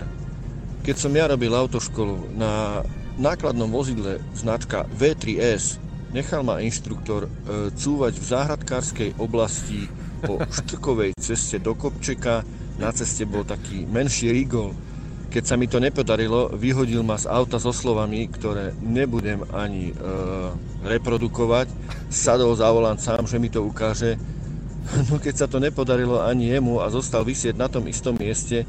Keď 0.80 0.96
som 0.96 1.12
ja 1.12 1.28
robil 1.28 1.52
autoškolu 1.52 2.40
na 2.40 2.80
nákladnom 3.20 3.68
vozidle 3.68 4.16
značka 4.32 4.88
V3S, 4.96 5.76
nechal 6.16 6.40
ma 6.40 6.64
inštruktor 6.64 7.28
e, 7.28 7.30
cúvať 7.76 8.16
v 8.16 8.24
záhradkárskej 8.32 9.10
oblasti 9.20 9.92
po 10.24 10.40
štrkovej 10.40 11.12
ceste 11.20 11.60
do 11.60 11.76
Kopčeka. 11.76 12.42
Na 12.80 12.90
ceste 12.90 13.28
bol 13.28 13.44
taký 13.44 13.84
menší 13.84 14.32
rigol. 14.32 14.74
Keď 15.30 15.44
sa 15.44 15.54
mi 15.58 15.66
to 15.66 15.82
nepodarilo, 15.82 16.50
vyhodil 16.54 17.02
ma 17.02 17.18
z 17.18 17.26
auta 17.26 17.58
so 17.58 17.74
slovami, 17.74 18.30
ktoré 18.30 18.74
nebudem 18.82 19.42
ani 19.52 19.90
e, 19.90 19.94
reprodukovať. 20.86 21.70
Sadol 22.06 22.54
za 22.54 22.70
volant 22.70 22.98
sám, 22.98 23.26
že 23.26 23.38
mi 23.38 23.50
to 23.52 23.62
ukáže. 23.62 24.16
No 25.08 25.16
keď 25.16 25.34
sa 25.34 25.46
to 25.48 25.64
nepodarilo 25.64 26.20
ani 26.20 26.52
jemu 26.52 26.84
a 26.84 26.92
zostal 26.92 27.24
vysieť 27.24 27.56
na 27.56 27.72
tom 27.72 27.88
istom 27.88 28.20
mieste, 28.20 28.68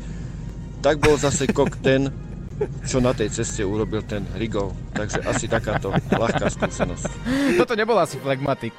tak 0.79 1.03
bol 1.03 1.19
zase 1.19 1.43
kok 1.51 1.75
ten, 1.83 2.07
čo 2.87 3.03
na 3.03 3.11
tej 3.11 3.31
ceste 3.31 3.61
urobil 3.67 3.99
ten 4.07 4.23
Rigol. 4.39 4.71
Takže 4.95 5.19
asi 5.27 5.45
takáto 5.51 5.91
ľahká 5.91 6.47
skúsenosť. 6.47 7.11
Toto 7.59 7.75
nebol 7.75 7.99
asi 7.99 8.15
flegmatik. 8.15 8.71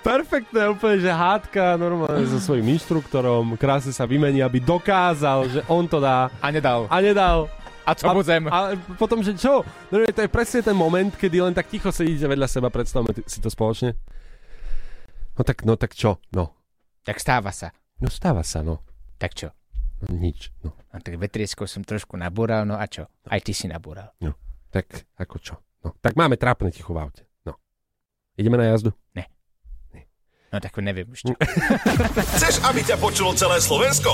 Perfektné, 0.00 0.72
úplne, 0.72 0.98
že 0.98 1.12
hádka 1.12 1.76
normálne 1.76 2.24
so 2.24 2.40
svojím 2.40 2.76
inštruktorom, 2.76 3.60
krásne 3.60 3.92
sa 3.92 4.08
vymení, 4.08 4.40
aby 4.40 4.64
dokázal, 4.64 5.48
že 5.52 5.60
on 5.68 5.84
to 5.84 6.00
dá. 6.00 6.32
A 6.40 6.48
nedal. 6.48 6.88
A 6.88 6.96
nedal. 7.04 7.52
A 7.82 7.98
čo 7.98 8.14
budem? 8.14 8.46
A 8.46 8.78
potom, 8.94 9.20
že 9.20 9.34
čo? 9.34 9.66
No, 9.90 10.06
to 10.06 10.22
je 10.22 10.30
presne 10.30 10.62
ten 10.62 10.76
moment, 10.76 11.10
kedy 11.10 11.42
len 11.42 11.54
tak 11.54 11.66
ticho 11.66 11.90
sedíte 11.90 12.30
vedľa 12.30 12.46
seba, 12.46 12.70
predstavme 12.70 13.10
si 13.26 13.42
to 13.42 13.50
spoločne. 13.50 13.98
No 15.34 15.42
tak, 15.42 15.66
no 15.66 15.74
tak 15.74 15.98
čo? 15.98 16.22
No. 16.30 16.54
Tak 17.02 17.18
stáva 17.18 17.50
sa. 17.50 17.74
No 17.98 18.06
stáva 18.06 18.46
sa, 18.46 18.62
no. 18.62 18.78
Tak 19.18 19.34
čo? 19.34 19.50
Nič, 20.10 20.50
no. 20.66 20.74
A 20.90 20.98
tak 20.98 21.14
vetriesko 21.20 21.68
som 21.70 21.86
trošku 21.86 22.18
nabúral, 22.18 22.66
no 22.66 22.74
a 22.74 22.86
čo? 22.90 23.06
Aj 23.30 23.38
ty 23.38 23.54
si 23.54 23.70
nabúral. 23.70 24.10
No, 24.18 24.34
tak 24.74 25.06
ako 25.14 25.36
čo? 25.38 25.54
No, 25.86 25.94
tak 26.02 26.18
máme 26.18 26.34
trápne 26.34 26.74
ticho 26.74 26.90
v 26.90 27.02
aute. 27.06 27.22
No. 27.46 27.54
Ideme 28.34 28.58
na 28.58 28.70
jazdu? 28.70 28.90
Ne. 29.14 29.30
No 30.52 30.60
tak 30.60 30.76
neviem 30.84 31.08
už 31.08 31.24
čo. 31.24 31.32
Chceš, 32.36 32.60
aby 32.68 32.84
ťa 32.84 33.00
počulo 33.00 33.32
celé 33.32 33.56
Slovensko? 33.56 34.12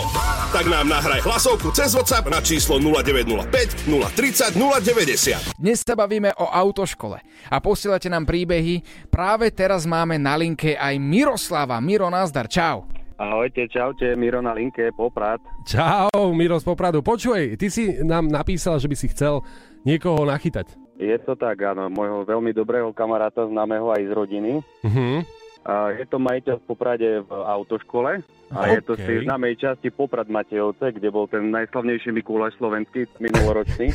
Tak 0.54 0.70
nám 0.70 0.86
nahraj 0.86 1.26
hlasovku 1.26 1.74
cez 1.74 1.98
WhatsApp 1.98 2.30
na 2.30 2.38
číslo 2.38 2.78
0905 2.78 3.90
030 3.90 4.54
090. 4.54 5.58
Dnes 5.58 5.82
sa 5.82 5.98
bavíme 5.98 6.30
o 6.38 6.46
autoškole 6.46 7.18
a 7.50 7.56
posielate 7.58 8.06
nám 8.06 8.22
príbehy. 8.22 8.86
Práve 9.10 9.50
teraz 9.50 9.82
máme 9.82 10.14
na 10.14 10.38
linke 10.38 10.78
aj 10.78 10.94
Miroslava. 11.02 11.82
Miro, 11.82 12.06
nazdar, 12.06 12.46
čau. 12.46 12.86
Ahojte, 13.18 13.66
čaute, 13.66 14.14
Miro 14.14 14.38
na 14.38 14.54
linke, 14.54 14.94
Poprad. 14.94 15.42
Čau, 15.66 16.30
Miro 16.30 16.54
z 16.54 16.62
Popradu. 16.62 17.02
Počuj, 17.02 17.58
ty 17.58 17.66
si 17.66 17.98
nám 18.06 18.30
napísal, 18.30 18.78
že 18.78 18.86
by 18.86 18.94
si 18.94 19.10
chcel 19.10 19.42
niekoho 19.82 20.22
nachytať. 20.22 20.78
Je 21.02 21.18
to 21.26 21.34
tak, 21.34 21.58
áno, 21.66 21.90
môjho 21.90 22.22
veľmi 22.22 22.54
dobrého 22.54 22.94
kamaráta, 22.94 23.42
známeho 23.42 23.90
aj 23.90 24.02
z 24.06 24.12
rodiny. 24.14 24.52
Mhm. 24.86 25.26
A 25.26 25.47
je 25.68 26.04
to 26.08 26.16
majiteľ 26.16 26.56
v 26.60 26.64
Poprade 26.64 27.08
v 27.20 27.30
autoškole 27.30 28.24
a 28.48 28.60
je 28.72 28.80
to 28.80 28.96
z 28.96 29.04
tej 29.04 29.18
známej 29.28 29.60
časti 29.60 29.92
Poprad 29.92 30.24
Matejovce, 30.32 30.96
kde 30.96 31.12
bol 31.12 31.28
ten 31.28 31.52
najslavnejší 31.52 32.08
Mikuláš 32.16 32.56
slovenský 32.56 33.04
minuloročný. 33.20 33.92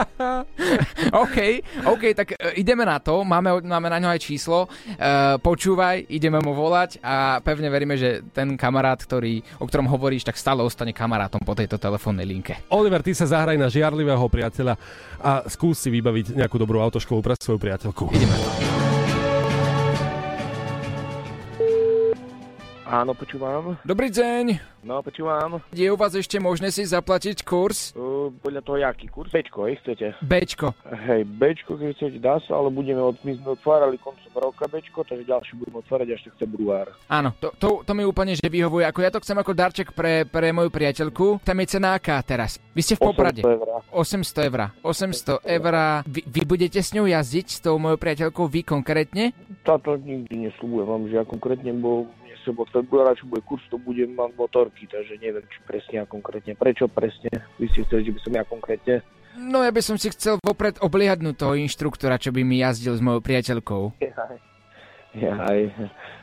OK, 1.24 1.38
OK, 1.84 2.04
tak 2.16 2.32
e, 2.40 2.56
ideme 2.56 2.88
na 2.88 2.96
to, 2.96 3.20
máme, 3.20 3.60
máme 3.60 3.88
na 3.92 4.00
ňo 4.00 4.08
aj 4.16 4.20
číslo, 4.24 4.64
e, 4.64 5.36
počúvaj, 5.44 6.08
ideme 6.08 6.40
mu 6.40 6.56
volať 6.56 7.04
a 7.04 7.44
pevne 7.44 7.68
veríme, 7.68 8.00
že 8.00 8.24
ten 8.32 8.56
kamarát, 8.56 8.96
ktorý, 8.96 9.44
o 9.60 9.68
ktorom 9.68 9.92
hovoríš, 9.92 10.24
tak 10.24 10.40
stále 10.40 10.64
ostane 10.64 10.96
kamarátom 10.96 11.44
po 11.44 11.52
tejto 11.52 11.76
telefónnej 11.76 12.24
linke. 12.24 12.56
Oliver, 12.72 13.04
ty 13.04 13.12
sa 13.12 13.28
zahraj 13.28 13.60
na 13.60 13.68
žiarlivého 13.68 14.24
priateľa 14.32 14.80
a 15.20 15.44
skús 15.52 15.84
si 15.84 15.92
vybaviť 15.92 16.40
nejakú 16.40 16.56
dobrú 16.56 16.80
autoškolu 16.80 17.20
pre 17.20 17.36
svoju 17.36 17.60
priateľku. 17.60 18.08
Ideme. 18.16 18.79
Áno, 22.90 23.14
počúvam. 23.14 23.78
Dobrý 23.86 24.10
deň. 24.10 24.58
No, 24.82 24.98
počúvam. 24.98 25.62
Je 25.70 25.86
u 25.86 25.94
vás 25.94 26.10
ešte 26.10 26.42
možné 26.42 26.74
si 26.74 26.82
zaplatiť 26.82 27.46
kurz? 27.46 27.94
Uh, 27.94 28.34
podľa 28.42 28.66
toho, 28.66 28.82
jaký 28.82 29.06
kurz? 29.06 29.30
Bčko, 29.30 29.70
hej, 29.70 29.78
chcete? 29.78 30.18
Bčko. 30.18 30.74
Hej, 30.90 31.22
Bčko, 31.22 31.78
keď 31.78 31.94
chcete, 31.94 32.18
dá 32.18 32.42
sa, 32.42 32.58
ale 32.58 32.74
budeme 32.74 32.98
od, 32.98 33.14
my 33.22 33.38
sme 33.38 33.54
otvárali 33.54 33.94
koncom 33.94 34.34
roka 34.34 34.66
Bčko, 34.66 35.06
takže 35.06 35.22
ďalší 35.22 35.52
budeme 35.62 35.86
otvárať 35.86 36.08
až 36.18 36.20
tak 36.26 36.34
február. 36.42 36.90
Áno, 37.06 37.30
to, 37.38 37.54
to, 37.62 37.86
to 37.86 37.92
mi 37.94 38.02
úplne 38.02 38.34
že 38.34 38.50
vyhovuje. 38.50 38.82
Ako 38.82 39.06
ja 39.06 39.14
to 39.14 39.22
chcem 39.22 39.38
ako 39.38 39.54
darček 39.54 39.94
pre, 39.94 40.26
pre 40.26 40.50
moju 40.50 40.74
priateľku. 40.74 41.46
Tam 41.46 41.62
je 41.62 41.66
cena 41.70 41.94
aká 41.94 42.18
teraz? 42.26 42.58
Vy 42.74 42.82
ste 42.82 42.98
v 42.98 43.06
Poprade. 43.06 43.46
800 43.46 43.54
eur. 43.54 43.70
800 43.94 44.50
eur. 44.50 44.60
800 44.82 45.46
eur. 45.46 45.74
Vy, 46.10 46.26
vy 46.26 46.42
budete 46.42 46.82
s 46.82 46.90
ňou 46.90 47.06
jazdiť, 47.06 47.46
s 47.54 47.62
tou 47.62 47.78
mojou 47.78 48.02
priateľkou, 48.02 48.50
vy 48.50 48.66
konkrétne? 48.66 49.30
Táto 49.62 49.94
nikdy 49.94 50.50
nesľubujem 50.50 50.86
vám, 50.90 51.02
že 51.06 51.14
ja 51.20 51.24
konkrétne, 51.28 51.70
bo 51.78 51.92
mne 52.00 52.08
sa 52.08 52.19
od 52.48 52.68
februára, 52.72 53.12
čo 53.18 53.28
bude 53.28 53.44
kurz, 53.44 53.60
to 53.68 53.76
budem 53.76 54.16
mať 54.16 54.32
motorky, 54.38 54.88
takže 54.88 55.20
neviem, 55.20 55.44
či 55.46 55.58
presne 55.68 56.00
a 56.00 56.08
konkrétne. 56.08 56.56
Prečo 56.56 56.88
presne? 56.88 57.28
Vy 57.60 57.68
ste 57.70 57.84
chceli, 57.84 58.08
že 58.08 58.14
by 58.16 58.20
som 58.24 58.32
ja 58.36 58.44
konkrétne 58.48 58.94
No 59.38 59.62
ja 59.62 59.70
by 59.70 59.78
som 59.78 59.94
si 59.94 60.10
chcel 60.10 60.42
vopred 60.42 60.82
obliehadnúť 60.82 61.36
toho 61.38 61.54
inštruktora, 61.54 62.18
čo 62.18 62.34
by 62.34 62.42
mi 62.42 62.66
jazdil 62.66 62.98
s 62.98 63.02
mojou 63.04 63.22
priateľkou. 63.22 63.94
Ja 65.10 65.34
aj 65.42 65.58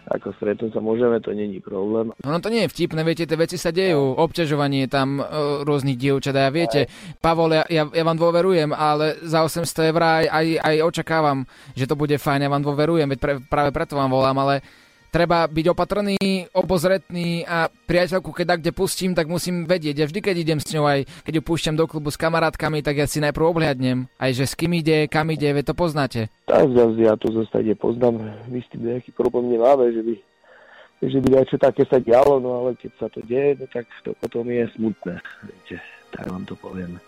ako 0.08 0.32
stretnúť 0.39 0.71
sa 0.71 0.80
môžeme, 0.80 1.19
to 1.19 1.36
není 1.36 1.60
problém. 1.60 2.15
No 2.23 2.39
to 2.39 2.47
nie 2.47 2.63
je 2.63 2.71
vtipné, 2.71 3.03
viete, 3.03 3.27
tie 3.27 3.36
veci 3.36 3.60
sa 3.60 3.75
dejú, 3.75 4.15
obťažovanie 4.15 4.88
tam 4.88 5.19
e, 5.19 5.23
rôznych 5.67 5.99
dievčat 5.99 6.32
a 6.39 6.47
ja 6.47 6.51
viete, 6.56 6.88
Pavol, 7.19 7.51
ja, 7.51 7.67
ja, 7.67 7.84
ja 7.91 8.03
vám 8.08 8.15
dôverujem, 8.15 8.71
ale 8.71 9.19
za 9.27 9.43
800 9.43 9.91
eur 9.91 9.99
aj, 9.99 10.25
aj, 10.32 10.45
aj 10.63 10.75
očakávam, 10.88 11.43
že 11.75 11.84
to 11.84 11.99
bude 11.99 12.15
fajn, 12.15 12.47
ja 12.47 12.53
vám 12.56 12.63
dôverujem, 12.63 13.12
veď 13.12 13.19
pre, 13.19 13.34
práve 13.43 13.75
preto 13.75 13.99
vám 13.99 14.08
volám, 14.08 14.39
ale 14.39 14.63
treba 15.10 15.48
byť 15.48 15.65
opatrný, 15.72 16.17
obozretný 16.54 17.43
a 17.48 17.72
priateľku, 17.72 18.32
keď 18.32 18.60
kde 18.60 18.72
pustím, 18.76 19.12
tak 19.15 19.32
musím 19.32 19.65
vedieť. 19.65 19.96
Ja 19.98 20.06
vždy, 20.06 20.20
keď 20.20 20.36
idem 20.38 20.60
s 20.60 20.72
ňou 20.74 20.86
aj, 20.86 21.08
keď 21.24 21.34
ju 21.39 21.43
púšťam 21.43 21.76
do 21.76 21.86
klubu 21.89 22.12
s 22.12 22.20
kamarátkami, 22.20 22.84
tak 22.84 23.00
ja 23.00 23.08
si 23.10 23.24
najprv 23.24 23.46
obhliadnem. 23.50 24.08
Aj 24.20 24.32
že 24.32 24.46
s 24.46 24.54
kým 24.54 24.76
ide, 24.78 25.08
kam 25.08 25.32
ide, 25.32 25.52
veď 25.52 25.72
to 25.72 25.76
poznáte. 25.76 26.22
Tak 26.46 26.70
zase 26.72 27.00
ja 27.02 27.15
to 27.15 27.32
zase 27.34 27.63
nepoznám, 27.63 28.20
my 28.48 28.60
s 28.60 28.67
tým 28.72 28.84
nejaký 28.88 29.12
problém 29.15 29.56
nemáme, 29.56 29.91
že 29.91 30.02
by, 30.04 30.15
že 31.08 31.17
by 31.24 31.28
niečo 31.34 31.58
také 31.60 31.84
sa 31.88 31.98
dialo, 32.00 32.39
no 32.39 32.63
ale 32.63 32.78
keď 32.78 32.91
sa 33.00 33.08
to 33.10 33.24
deje, 33.26 33.58
no 33.60 33.65
tak 33.72 33.86
to 34.04 34.12
potom 34.17 34.48
je 34.48 34.65
smutné, 34.76 35.20
viete, 35.43 35.78
tak 36.13 36.28
vám 36.28 36.43
to 36.46 36.56
poviem. 36.60 37.00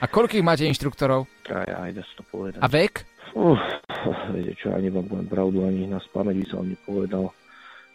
A 0.00 0.08
koľkých 0.08 0.40
máte 0.40 0.64
inštruktorov? 0.64 1.28
Aj, 1.52 1.68
aj, 1.84 1.92
dá 1.92 2.00
sa 2.00 2.14
to 2.16 2.24
povedať. 2.32 2.60
A 2.64 2.68
vek? 2.72 3.04
Uf, 3.36 3.60
viete 4.32 4.56
čo, 4.58 4.72
ani 4.72 4.88
vám 4.88 5.06
poviem 5.06 5.28
pravdu, 5.28 5.62
ani 5.62 5.84
na 5.86 6.00
spameť 6.00 6.34
by 6.40 6.46
som 6.48 6.64
nepovedal. 6.64 7.30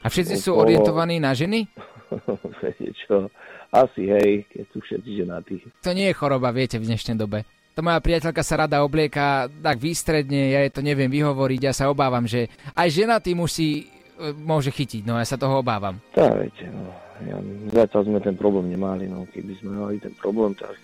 A 0.05 0.07
všetci 0.07 0.37
sú 0.37 0.53
orientovaní 0.53 1.17
na 1.17 1.33
ženy? 1.33 1.65
viete 2.61 2.93
čo, 2.93 3.25
asi 3.73 4.05
hej, 4.05 4.45
keď 4.53 4.65
sú 4.69 4.77
všetci 4.85 5.09
ženatí. 5.25 5.55
To 5.81 5.91
nie 5.97 6.13
je 6.13 6.15
choroba, 6.15 6.53
viete, 6.53 6.77
v 6.77 6.85
dnešnej 6.85 7.17
dobe. 7.17 7.41
To 7.73 7.81
moja 7.81 7.97
priateľka 7.99 8.45
sa 8.45 8.63
rada 8.63 8.85
oblieka 8.85 9.49
tak 9.49 9.81
výstredne, 9.81 10.53
ja 10.53 10.63
jej 10.63 10.71
to 10.71 10.85
neviem 10.85 11.09
vyhovoriť, 11.09 11.59
ja 11.59 11.73
sa 11.73 11.89
obávam, 11.89 12.23
že 12.23 12.47
aj 12.77 12.87
ženatý 12.87 13.35
muž 13.35 13.57
si 13.57 13.67
e, 13.83 14.31
môže 14.31 14.71
chytiť, 14.71 15.03
no 15.03 15.19
ja 15.19 15.27
sa 15.27 15.35
toho 15.35 15.59
obávam. 15.59 15.99
Tak 16.15 16.39
viete, 16.39 16.71
no, 16.71 16.87
ja, 17.25 17.35
zatiaľ 17.83 18.01
sme 18.07 18.19
ten 18.23 18.37
problém 18.39 18.71
nemali, 18.71 19.11
no 19.11 19.27
keby 19.27 19.59
sme 19.59 19.75
mali 19.75 19.97
ten 19.99 20.15
problém, 20.15 20.55
tak 20.55 20.77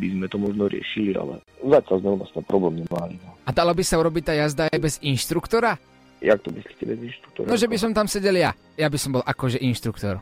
by 0.00 0.08
sme 0.08 0.26
to 0.30 0.38
možno 0.40 0.64
riešili, 0.72 1.12
ale 1.18 1.42
zatiaľ 1.60 1.96
sme 2.00 2.30
ten 2.32 2.46
problém 2.48 2.80
nemali. 2.80 3.20
No. 3.20 3.36
A 3.44 3.50
dalo 3.52 3.76
by 3.76 3.84
sa 3.84 4.00
urobiť 4.00 4.22
tá 4.24 4.32
jazda 4.38 4.72
aj 4.72 4.78
bez 4.80 4.94
inštruktora? 5.04 5.97
Jak 6.18 6.42
to 6.42 6.50
myslíte 6.50 6.82
bez 6.86 6.98
inštruktora? 6.98 7.46
No, 7.46 7.54
že 7.54 7.70
by 7.70 7.76
som 7.78 7.90
tam 7.94 8.06
sedel 8.10 8.36
ja. 8.36 8.50
Ja 8.74 8.90
by 8.90 8.98
som 8.98 9.14
bol 9.14 9.22
akože 9.22 9.62
inštruktor. 9.62 10.18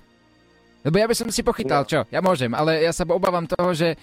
Lebo 0.85 0.96
ja 1.00 1.09
by 1.09 1.14
som 1.16 1.28
si 1.32 1.42
pochytal, 1.42 1.82
čo? 1.88 2.06
Ja 2.12 2.22
môžem, 2.22 2.52
ale 2.54 2.85
ja 2.85 2.92
sa 2.94 3.02
obávam 3.09 3.48
toho, 3.48 3.74
že 3.74 3.98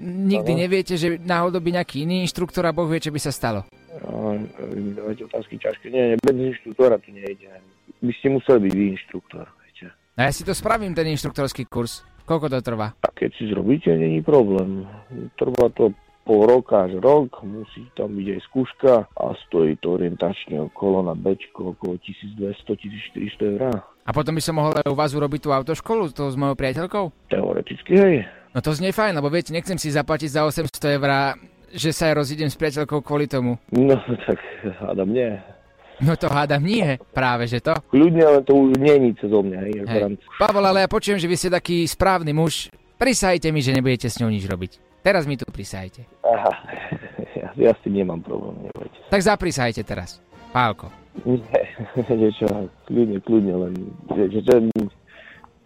nikdy 0.00 0.52
Áno. 0.54 0.60
neviete, 0.62 0.94
že 0.94 1.18
náhodou 1.18 1.58
by 1.58 1.80
nejaký 1.80 2.06
iný 2.06 2.22
inštruktor 2.24 2.64
a 2.64 2.72
Boh 2.72 2.86
vie, 2.86 3.02
čo 3.02 3.10
by 3.10 3.20
sa 3.20 3.34
stalo. 3.34 3.66
No, 4.06 4.38
dávate 4.94 5.26
otázky 5.26 5.58
ťažké. 5.58 5.90
Nie, 5.90 6.14
nie, 6.14 6.16
bez 6.22 6.36
inštruktora 6.36 7.02
to 7.02 7.10
nejde. 7.10 7.50
By 8.00 8.12
ste 8.16 8.32
museli 8.32 8.70
byť 8.70 8.74
inštruktor, 8.96 9.44
viete. 9.60 9.92
A 10.16 10.20
ja 10.28 10.32
si 10.32 10.46
to 10.46 10.54
spravím, 10.54 10.94
ten 10.96 11.08
inštruktorský 11.10 11.68
kurz. 11.68 12.06
Koľko 12.24 12.46
to 12.46 12.62
trvá? 12.62 12.94
A 13.02 13.08
keď 13.10 13.34
si 13.34 13.50
zrobíte, 13.50 13.90
není 13.90 14.22
problém. 14.22 14.86
Trvá 15.34 15.66
to 15.74 15.90
pol 16.30 16.46
roka 16.46 16.86
až 16.86 16.94
rok, 17.02 17.42
musí 17.42 17.90
tam 17.98 18.14
byť 18.14 18.26
aj 18.30 18.40
skúška 18.46 18.94
a 19.18 19.34
stojí 19.50 19.74
to 19.82 19.98
orientačne 19.98 20.62
okolo 20.70 21.02
na 21.02 21.18
Bčko 21.18 21.74
okolo 21.74 21.98
1200-1400 22.38 23.58
eur. 23.58 23.82
A 24.06 24.10
potom 24.14 24.38
by 24.38 24.42
som 24.42 24.54
mohol 24.54 24.78
aj 24.78 24.86
u 24.86 24.94
vás 24.94 25.10
urobiť 25.10 25.40
tú 25.42 25.50
autoškolu 25.50 26.14
to 26.14 26.30
s 26.30 26.38
mojou 26.38 26.54
priateľkou? 26.54 27.34
Teoreticky, 27.34 27.92
hej. 27.98 28.16
No 28.54 28.62
to 28.62 28.70
znie 28.70 28.94
fajn, 28.94 29.18
lebo 29.18 29.26
viete, 29.26 29.50
nechcem 29.50 29.74
si 29.74 29.90
zaplatiť 29.90 30.30
za 30.30 30.46
800 30.46 30.70
eur, 31.02 31.34
že 31.74 31.90
sa 31.90 32.14
aj 32.14 32.22
rozídem 32.22 32.46
s 32.46 32.54
priateľkou 32.54 33.02
kvôli 33.02 33.26
tomu. 33.26 33.58
No 33.74 33.98
tak 33.98 34.38
hádam 34.86 35.10
nie. 35.10 35.34
No 35.98 36.14
to 36.14 36.30
hádam 36.30 36.62
nie, 36.62 36.94
práve 37.10 37.50
že 37.50 37.58
to. 37.58 37.74
Kľudne, 37.90 38.22
ale 38.22 38.40
to 38.46 38.54
už 38.54 38.78
nič 38.78 39.18
zo 39.26 39.42
mňa, 39.42 39.58
hej. 39.66 39.74
Hej. 39.82 40.14
Pavol, 40.38 40.62
ale 40.62 40.86
ja 40.86 40.88
počujem, 40.88 41.18
že 41.18 41.26
vy 41.26 41.34
ste 41.34 41.50
taký 41.50 41.82
správny 41.90 42.30
muž. 42.30 42.70
Prisajte 42.94 43.50
mi, 43.50 43.66
že 43.66 43.74
nebudete 43.74 44.06
s 44.06 44.22
ňou 44.22 44.30
nič 44.30 44.46
robiť. 44.46 44.89
Teraz 45.00 45.24
mi 45.24 45.36
tu 45.40 45.48
prisajte. 45.48 46.04
Aha, 46.20 46.52
ja, 47.32 47.48
ja 47.68 47.70
s 47.72 47.80
tým 47.80 48.04
nemám 48.04 48.20
problém, 48.20 48.68
nebojte. 48.68 48.98
Tak 49.08 49.22
zaprisajte 49.24 49.80
teraz. 49.84 50.20
Pálko. 50.52 50.92
Nie, 51.24 51.40
viete 52.06 52.28
čo, 52.36 52.46
kľudne, 52.84 53.18
kľudne 53.24 53.54
len, 53.56 53.72
viete 54.12 54.40
čo, 54.44 54.52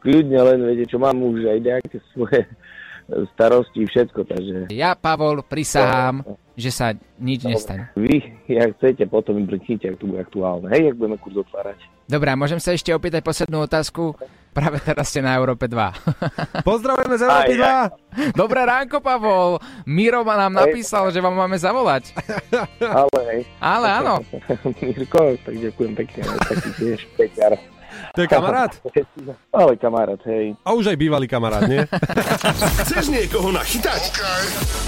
kľudne 0.01 0.39
len, 0.39 0.59
viete 0.71 0.85
čo, 0.87 0.97
mám 1.03 1.19
už 1.19 1.51
aj 1.51 1.59
nejaké 1.61 1.99
svoje 2.15 2.47
starosti, 3.35 3.85
všetko, 3.85 4.21
takže 4.25 4.57
Ja, 4.73 4.97
Pavol, 4.97 5.45
prisahám, 5.45 6.25
že 6.55 6.71
sa 6.73 6.97
nič 7.21 7.45
nestane. 7.45 7.93
vy, 7.99 8.21
jak 8.49 8.77
chcete, 8.81 9.05
potom 9.07 9.37
mi 9.37 9.45
brknite, 9.45 9.93
ak 9.93 10.01
to 10.01 10.09
bude 10.09 10.21
aktuálne, 10.23 10.73
hej, 10.73 10.93
ak 10.93 10.97
budeme 10.97 11.19
kurz 11.21 11.37
otvárať. 11.45 11.79
Dobre, 12.05 12.29
a 12.33 12.37
môžem 12.37 12.61
sa 12.61 12.77
ešte 12.77 12.93
opýtať 12.93 13.25
poslednú 13.25 13.65
otázku? 13.65 14.13
Práve 14.55 14.79
teraz 14.79 15.11
ste 15.11 15.19
na 15.19 15.35
Európe 15.35 15.67
2. 15.67 15.75
Pozdravujeme 16.69 17.19
z 17.19 17.23
Európy 17.27 17.55
2! 17.59 18.39
Dobré 18.39 18.63
ránko, 18.63 19.03
Pavol. 19.03 19.59
Miro 19.83 20.23
ma 20.23 20.39
nám 20.39 20.63
napísal, 20.63 21.11
že 21.11 21.19
vám 21.19 21.35
máme 21.35 21.59
zavolať. 21.59 22.15
Ale 22.79 23.21
hej. 23.35 23.41
Ale 23.59 23.87
áno. 23.91 24.23
Mirko, 24.85 25.35
tak 25.43 25.55
ďakujem 25.59 25.93
pekne, 25.99 26.21
taký 26.47 26.71
tiež 26.79 27.01
peťar. 27.19 27.59
To 28.15 28.23
je 28.23 28.29
kamarát? 28.31 28.71
Ale 29.51 29.75
kamarát, 29.75 30.23
hej. 30.31 30.55
A 30.63 30.71
už 30.71 30.95
aj 30.95 30.99
bývalý 30.99 31.27
kamarát, 31.27 31.67
nie? 31.67 31.83
Chceš 32.87 33.11
niekoho 33.11 33.51
nachytať? 33.51 34.15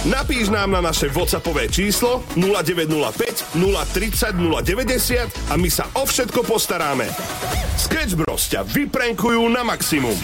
Napíš 0.07 0.55
nám 0.55 0.79
na 0.79 0.81
naše 0.81 1.11
WhatsAppové 1.11 1.67
číslo 1.67 2.23
0905 2.39 3.59
030 3.59 4.31
090 4.31 5.51
a 5.51 5.55
my 5.59 5.67
sa 5.67 5.91
o 5.99 6.07
všetko 6.07 6.47
postaráme. 6.47 7.11
Sketch 7.75 8.15
Bros 8.15 8.47
ťa 8.47 8.63
vyprenkujú 8.63 9.43
na 9.51 9.67
maximum. 9.67 10.15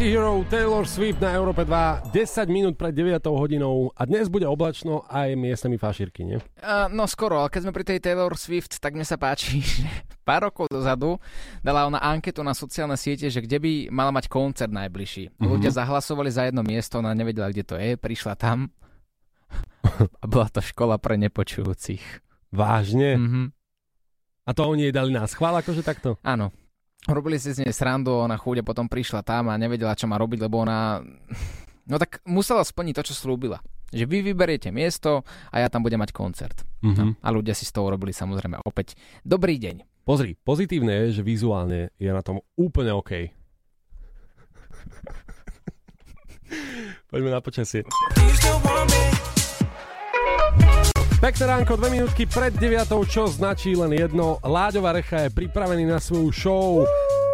Anti-hero. 0.00 0.40
Taylor 0.48 0.88
Swift 0.88 1.20
na 1.20 1.36
Európe 1.36 1.60
2, 1.60 2.16
10 2.16 2.48
minút 2.48 2.80
pred 2.80 2.96
9 2.96 3.20
hodinou 3.36 3.92
a 3.92 4.08
dnes 4.08 4.32
bude 4.32 4.48
oblačno 4.48 5.04
aj 5.12 5.36
miestami 5.36 5.76
fašírky, 5.76 6.24
nie? 6.24 6.40
Uh, 6.56 6.88
no 6.88 7.04
skoro, 7.04 7.36
ale 7.36 7.52
keď 7.52 7.68
sme 7.68 7.76
pri 7.76 7.84
tej 7.84 7.98
Taylor 8.00 8.32
Swift, 8.32 8.80
tak 8.80 8.96
mne 8.96 9.04
sa 9.04 9.20
páči, 9.20 9.60
že 9.84 9.84
pár 10.24 10.48
rokov 10.48 10.72
dozadu 10.72 11.20
dala 11.60 11.84
ona 11.84 12.00
anketu 12.00 12.40
na 12.40 12.56
sociálne 12.56 12.96
siete, 12.96 13.28
že 13.28 13.44
kde 13.44 13.60
by 13.60 13.72
mala 13.92 14.08
mať 14.08 14.32
koncert 14.32 14.72
najbližší. 14.72 15.36
Mhm. 15.36 15.44
Ľudia 15.44 15.68
zahlasovali 15.68 16.32
za 16.32 16.48
jedno 16.48 16.64
miesto, 16.64 17.04
ona 17.04 17.12
nevedela, 17.12 17.52
kde 17.52 17.64
to 17.68 17.76
je, 17.76 18.00
prišla 18.00 18.40
tam 18.40 18.72
a 20.16 20.24
bola 20.24 20.48
to 20.48 20.64
škola 20.64 20.96
pre 20.96 21.20
nepočujúcich. 21.20 22.24
Vážne? 22.56 23.20
Mhm. 23.20 23.42
A 24.48 24.50
to 24.56 24.64
oni 24.64 24.88
jej 24.88 24.96
dali 24.96 25.12
na 25.12 25.28
schvál, 25.28 25.60
akože 25.60 25.84
takto? 25.84 26.16
Áno. 26.24 26.56
Robili 27.08 27.40
si 27.40 27.56
z 27.56 27.64
nej 27.64 27.72
srandu, 27.72 28.12
ona 28.12 28.36
chúde 28.36 28.60
potom 28.60 28.84
prišla 28.84 29.24
tam 29.24 29.48
a 29.48 29.56
nevedela, 29.56 29.96
čo 29.96 30.04
má 30.04 30.20
robiť, 30.20 30.44
lebo 30.44 30.60
ona... 30.60 31.00
No 31.90 31.98
tak 31.98 32.22
musela 32.22 32.62
splniť 32.62 33.02
to, 33.02 33.10
čo 33.10 33.18
slúbila. 33.18 33.58
Že 33.90 34.06
vy 34.06 34.30
vyberiete 34.30 34.70
miesto 34.70 35.26
a 35.50 35.58
ja 35.58 35.66
tam 35.66 35.82
budem 35.82 35.98
mať 35.98 36.14
koncert. 36.14 36.62
Mhm. 36.86 36.94
No, 36.94 37.18
a 37.18 37.28
ľudia 37.34 37.50
si 37.50 37.66
z 37.66 37.74
toho 37.74 37.90
robili 37.90 38.14
samozrejme 38.14 38.62
opäť 38.62 38.94
dobrý 39.26 39.58
deň. 39.58 40.06
Pozri, 40.06 40.38
pozitívne 40.38 41.10
je, 41.10 41.18
že 41.18 41.26
vizuálne 41.26 41.90
je 41.98 42.10
na 42.14 42.22
tom 42.22 42.46
úplne 42.54 42.94
OK. 42.94 43.10
Poďme 47.10 47.34
na 47.34 47.42
počasie. 47.42 47.82
Pekné 51.20 51.52
ránko, 51.52 51.76
dve 51.76 51.92
minútky 51.92 52.24
pred 52.24 52.48
9, 52.48 52.88
čo 53.04 53.28
značí 53.28 53.76
len 53.76 53.92
jedno. 53.92 54.40
Láďová 54.40 54.96
Recha 54.96 55.28
je 55.28 55.36
pripravený 55.36 55.84
na 55.84 56.00
svoju 56.00 56.32
show. 56.32 56.80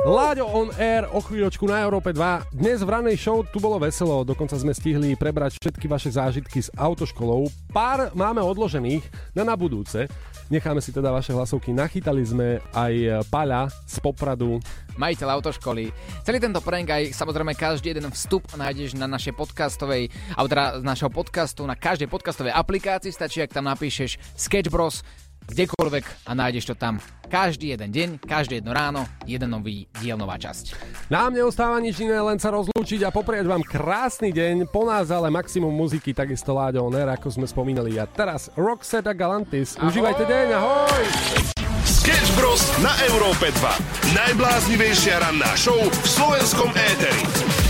Láďo 0.07 0.47
on 0.47 0.71
air 0.79 1.03
o 1.11 1.19
chvíľočku 1.19 1.67
na 1.67 1.83
Európe 1.83 2.15
2. 2.15 2.55
Dnes 2.55 2.79
v 2.79 2.95
ranej 2.95 3.19
show 3.19 3.43
tu 3.43 3.59
bolo 3.59 3.83
veselo, 3.83 4.23
dokonca 4.23 4.55
sme 4.55 4.71
stihli 4.71 5.19
prebrať 5.19 5.59
všetky 5.59 5.91
vaše 5.91 6.15
zážitky 6.15 6.63
s 6.63 6.71
autoškolou. 6.79 7.51
Pár 7.75 8.15
máme 8.15 8.39
odložených 8.39 9.03
na 9.35 9.43
na 9.43 9.59
budúce. 9.59 10.07
Necháme 10.47 10.79
si 10.79 10.95
teda 10.95 11.11
vaše 11.11 11.35
hlasovky. 11.35 11.75
Nachytali 11.75 12.23
sme 12.23 12.63
aj 12.71 13.27
Paľa 13.35 13.67
z 13.83 13.99
Popradu. 13.99 14.63
Majiteľ 14.95 15.43
autoškoly. 15.43 15.91
Celý 16.23 16.39
tento 16.39 16.63
prank 16.63 16.87
aj 16.87 17.11
samozrejme 17.11 17.59
každý 17.59 17.91
jeden 17.91 18.07
vstup 18.15 18.47
nájdeš 18.55 18.95
na 18.95 19.11
našej 19.11 19.35
podcastovej, 19.35 20.07
alebo 20.39 20.47
teda 20.47 20.65
z 20.79 20.85
našeho 20.87 21.11
podcastu, 21.11 21.67
na 21.67 21.75
každej 21.75 22.07
podcastovej 22.07 22.55
aplikácii. 22.55 23.11
Stačí, 23.11 23.43
ak 23.43 23.51
tam 23.51 23.67
napíšeš 23.67 24.23
Sketch 24.39 24.71
Bros, 24.71 25.03
kdekoľvek 25.51 26.05
a 26.27 26.31
nájdeš 26.35 26.71
to 26.71 26.75
tam. 26.75 26.99
Každý 27.27 27.75
jeden 27.75 27.91
deň, 27.91 28.09
každé 28.23 28.63
jedno 28.63 28.71
ráno, 28.71 29.03
jeden 29.27 29.51
nový 29.51 29.91
diel, 29.99 30.15
nová 30.15 30.39
časť. 30.39 30.79
Nám 31.11 31.35
neostáva 31.35 31.83
nič 31.83 31.99
iné, 31.99 32.15
len 32.23 32.39
sa 32.39 32.55
rozlúčiť 32.55 33.03
a 33.03 33.11
poprieť 33.11 33.51
vám 33.51 33.67
krásny 33.67 34.31
deň. 34.31 34.71
Po 34.71 34.87
nás 34.87 35.11
ale 35.11 35.27
maximum 35.31 35.75
muziky, 35.75 36.15
takisto 36.15 36.55
Láďo 36.55 36.87
Oner, 36.87 37.11
ako 37.11 37.27
sme 37.43 37.47
spomínali. 37.51 37.99
A 37.99 38.07
teraz 38.07 38.51
Roxette 38.55 39.11
a 39.11 39.15
Galantis. 39.15 39.75
Užívajte 39.83 40.23
deň, 40.23 40.47
ahoj! 40.55 41.03
Sketch 41.83 42.31
Bros. 42.39 42.63
na 42.79 42.95
Európe 43.11 43.51
2. 43.51 44.15
Najbláznivejšia 44.15 45.27
ranná 45.27 45.51
show 45.59 45.75
v 45.75 46.07
slovenskom 46.07 46.71
éteri. 46.71 47.66